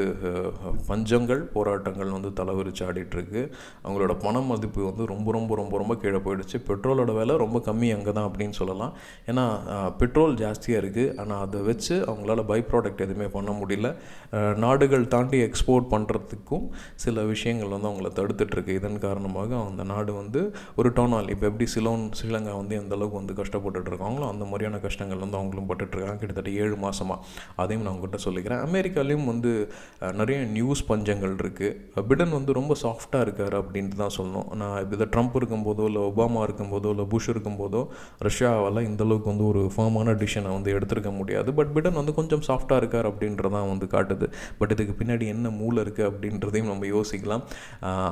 [0.89, 3.41] பஞ்சங்கள் போராட்டங்கள் வந்து தலைவிரிச்சு ஆடிட்டுருக்கு.
[3.83, 6.59] அவங்களோட பண மதிப்பு வந்து ரொம்ப ரொம்ப ரொம்ப ரொம்ப கீழே போயிடுச்சு.
[6.69, 8.93] பெட்ரோலோட விலை ரொம்ப கம்மி அங்கே தான் அப்படின்னு சொல்லலாம்.
[9.31, 9.45] ஏன்னா
[10.01, 13.91] பெட்ரோல் ஜாஸ்தியாக இருக்குது ஆனால் அதை வச்சு அவங்களால பை ப்ராடக்ட் எதுவுமே பண்ண முடியல.
[14.65, 16.65] நாடுகள் தாண்டி எக்ஸ்போர்ட் பண்ணுறதுக்கும்
[17.05, 20.43] சில விஷயங்கள் வந்து அவங்கள தடுத்துட்ருக்கு இதன் காரணமாக அந்த நாடு வந்து
[20.79, 25.21] ஒரு டோனால் இப்போ எப்படி சிலோன் ஸ்ரீலங்கா வந்து எந்த வந்து வந்து கஷ்டப்பட்டுட்டு இருக்காங்களோ அந்த மாதிரியான கஷ்டங்கள்
[25.23, 26.17] வந்து அவங்களும் பட்டுட்ருக்காங்க.
[26.21, 27.19] கிட்டத்தட்ட ஏழு மாதமாக
[27.61, 28.61] அதையும் நான் உங்கள்கிட்ட சொல்லிக்கிறேன்.
[28.67, 29.51] அமெரிக்காலேயும் வந்து
[30.19, 34.47] நிறைய நியூஸ் பஞ்சங்கள் இருக்குது பிடன் வந்து ரொம்ப சாஃப்டாக இருக்கார் அப்படின்ட்டு தான் சொல்லணும்.
[34.61, 37.81] நான் இதை ட்ரம்ப் இருக்கும்போதோ இல்லை ஒபாமா இருக்கும்போதோ இல்லை புஷ் இருக்கும்போதோ
[38.27, 41.49] ரஷ்யாவால் இந்தளவுக்கு வந்து ஒரு ஃபார்மான டிசிஷனை வந்து எடுத்திருக்க முடியாது.
[41.59, 44.27] பட் பிடன் வந்து கொஞ்சம் சாஃப்டாக இருக்கார் அப்படின்றதான் வந்து காட்டுது.
[44.59, 47.45] பட் இதுக்கு பின்னாடி என்ன மூளை இருக்குது அப்படின்றதையும் நம்ம யோசிக்கலாம்.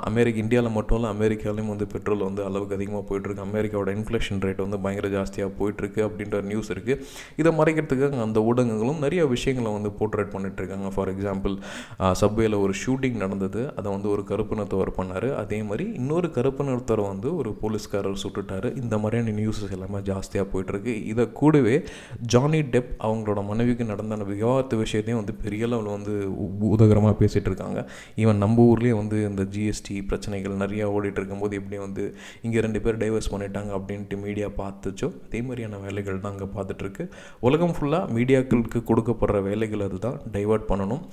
[0.10, 4.80] அமெரிக்க இந்தியாவில் மட்டும் இல்லை அமெரிக்காலையும் வந்து பெட்ரோல் வந்து அளவுக்கு அதிகமாக போயிட்டுருக்கு அமெரிக்காவோட இன்ஃப்ளேஷன் ரேட் வந்து
[4.86, 7.00] பயங்கர ஜாஸ்தியாக போயிட்டுருக்கு அப்படின்ற நியூஸ் இருக்குது
[7.42, 10.90] இதை மறைக்கிறதுக்காக அந்த ஊடகங்களும் நிறைய விஷயங்களை வந்து போர்ட்ரேட் பண்ணிட்டுருக்காங்க.
[10.96, 11.56] ஃபார் எக்ஸாம்பிள்
[12.22, 13.62] சப்வேல ஒரு ஷூட்டிங் நடந்தது.
[13.78, 15.30] அதை வந்து ஒரு கருப்பினத்தவர் பண்ணார்.
[15.44, 18.68] அதே மாதிரி இன்னொரு கருப்பினத்தவர் வந்து ஒரு போலீஸ்காரர் சுட்டுட்டார்.
[18.84, 20.96] இந்த மாதிரியான நியூஸஸ் எல்லாமே ஜாஸ்தியாக போயிட்டுருக்கு.
[21.12, 21.76] இதை கூடவே
[22.34, 26.14] ஜானி டெப் அவங்களோட மனைவிக்கு நடந்த அந்த விவாகரத்து விஷயத்தையும் வந்து பெரிய அளவில் வந்து
[26.76, 27.80] உதகரமாக பேசிகிட்டு இருக்காங்க
[28.22, 32.04] ஈவன் நம்ம ஊர்லேயே வந்து இந்த ஜிஎஸ்டி பிரச்சனைகள் நிறையா ஓடிட்டு இருக்கும்போது எப்படி வந்து
[32.46, 37.04] இங்கே ரெண்டு பேர் டைவர்ஸ் பண்ணிட்டாங்க அப்படின்ட்டு மீடியா பார்த்து இருந்துச்சோ அதே மாதிரியான வேலைகள் தான் அங்கே பார்த்துட்ருக்கு.
[37.48, 40.18] உலகம் ஃபுல்லாக மீடியாக்களுக்கு கொடுக்கப்படுற வேலைகள் அதுதான்.
[40.36, 41.04] டைவர்ட் பண்ணணும்.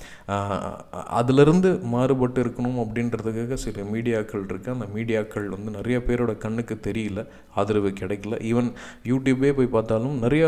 [1.20, 7.22] அதிலிருந்து மாறுபட்டு இருக்கணும் அப்படின்றதுக்காக சில மீடியாக்கள் இருக்குது அந்த மீடியாக்கள் வந்து நிறைய பேரோட கண்ணுக்கு தெரியல.
[7.60, 8.34] ஆதரவு கிடைக்கல.
[8.50, 8.70] ஈவன்
[9.10, 10.44] யூடியூபே போய் பார்த்தாலும் நிறைய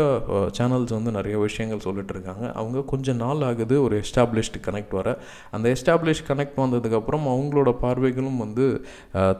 [0.59, 5.09] சேனல்ஸ் வந்து நிறைய விஷயங்கள் சொல்லிட்டு இருக்காங்க அவங்க கொஞ்சம் நாள் ஆகுது ஒரு எஸ்டாப்ளிஷ்டு கனெக்ட் வர.
[5.55, 8.65] அந்த எஸ்டாப்ளிஷ் கனெக்ட் வந்ததுக்கப்புறம் அவங்களோட பார்வைகளும் வந்து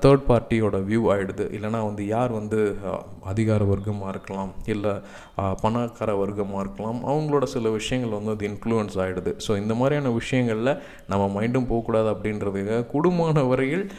[0.04, 2.60] தேர்ட் பார்ட்டியோட வியூ ஆகிடுது இல்லைனா வந்து யார் வந்து
[3.32, 4.92] அதிகார வர்க்கமாக இருக்கலாம் இல்லை
[5.62, 11.42] பணக்கார வர்க்கமாக இருக்கலாம் அவங்களோட சில விஷயங்கள் வந்து அது இன்ஃப்ளூயன்ஸ் ஆகிடுது ஸோ இந்த மாதிரியான விஷயங்களில் நம்ம
[11.42, 13.92] மைண்டும் போகக்கூடாது அப்படின்றதுக்காக குடும்பமான வரையில்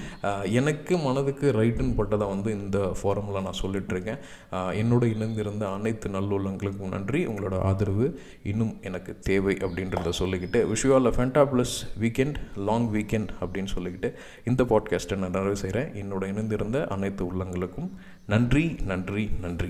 [0.45, 4.18] எனக்கு மனதுக்கு ரைட்டுன்னு பட்டதை வந்து இந்த ஃபோரமில் நான் சொல்லிகிட்ருக்கேன்
[4.53, 7.27] என்னோட இணைந்திருந்த அனைத்து நல்லுள்ளங்களுக்கும் நன்றி.
[7.27, 13.66] உங்களோட ஆதரவு இன்னும் எனக்கு தேவை அப்படின்றத சொல்லிக்கிட்டு wish Fenda all Fenda plus weekend long weekend அப்படின்னு
[13.79, 14.14] சொல்லிக்கிட்டு
[14.45, 17.90] இந்த பாட்காஸ்ட்டை நான் நிறைவு செய்கிறேன் என்னோட இணைந்திருந்த அனைத்து உள்ளங்களுக்கும்
[18.26, 19.68] நன்றி நன்றி நன்றி.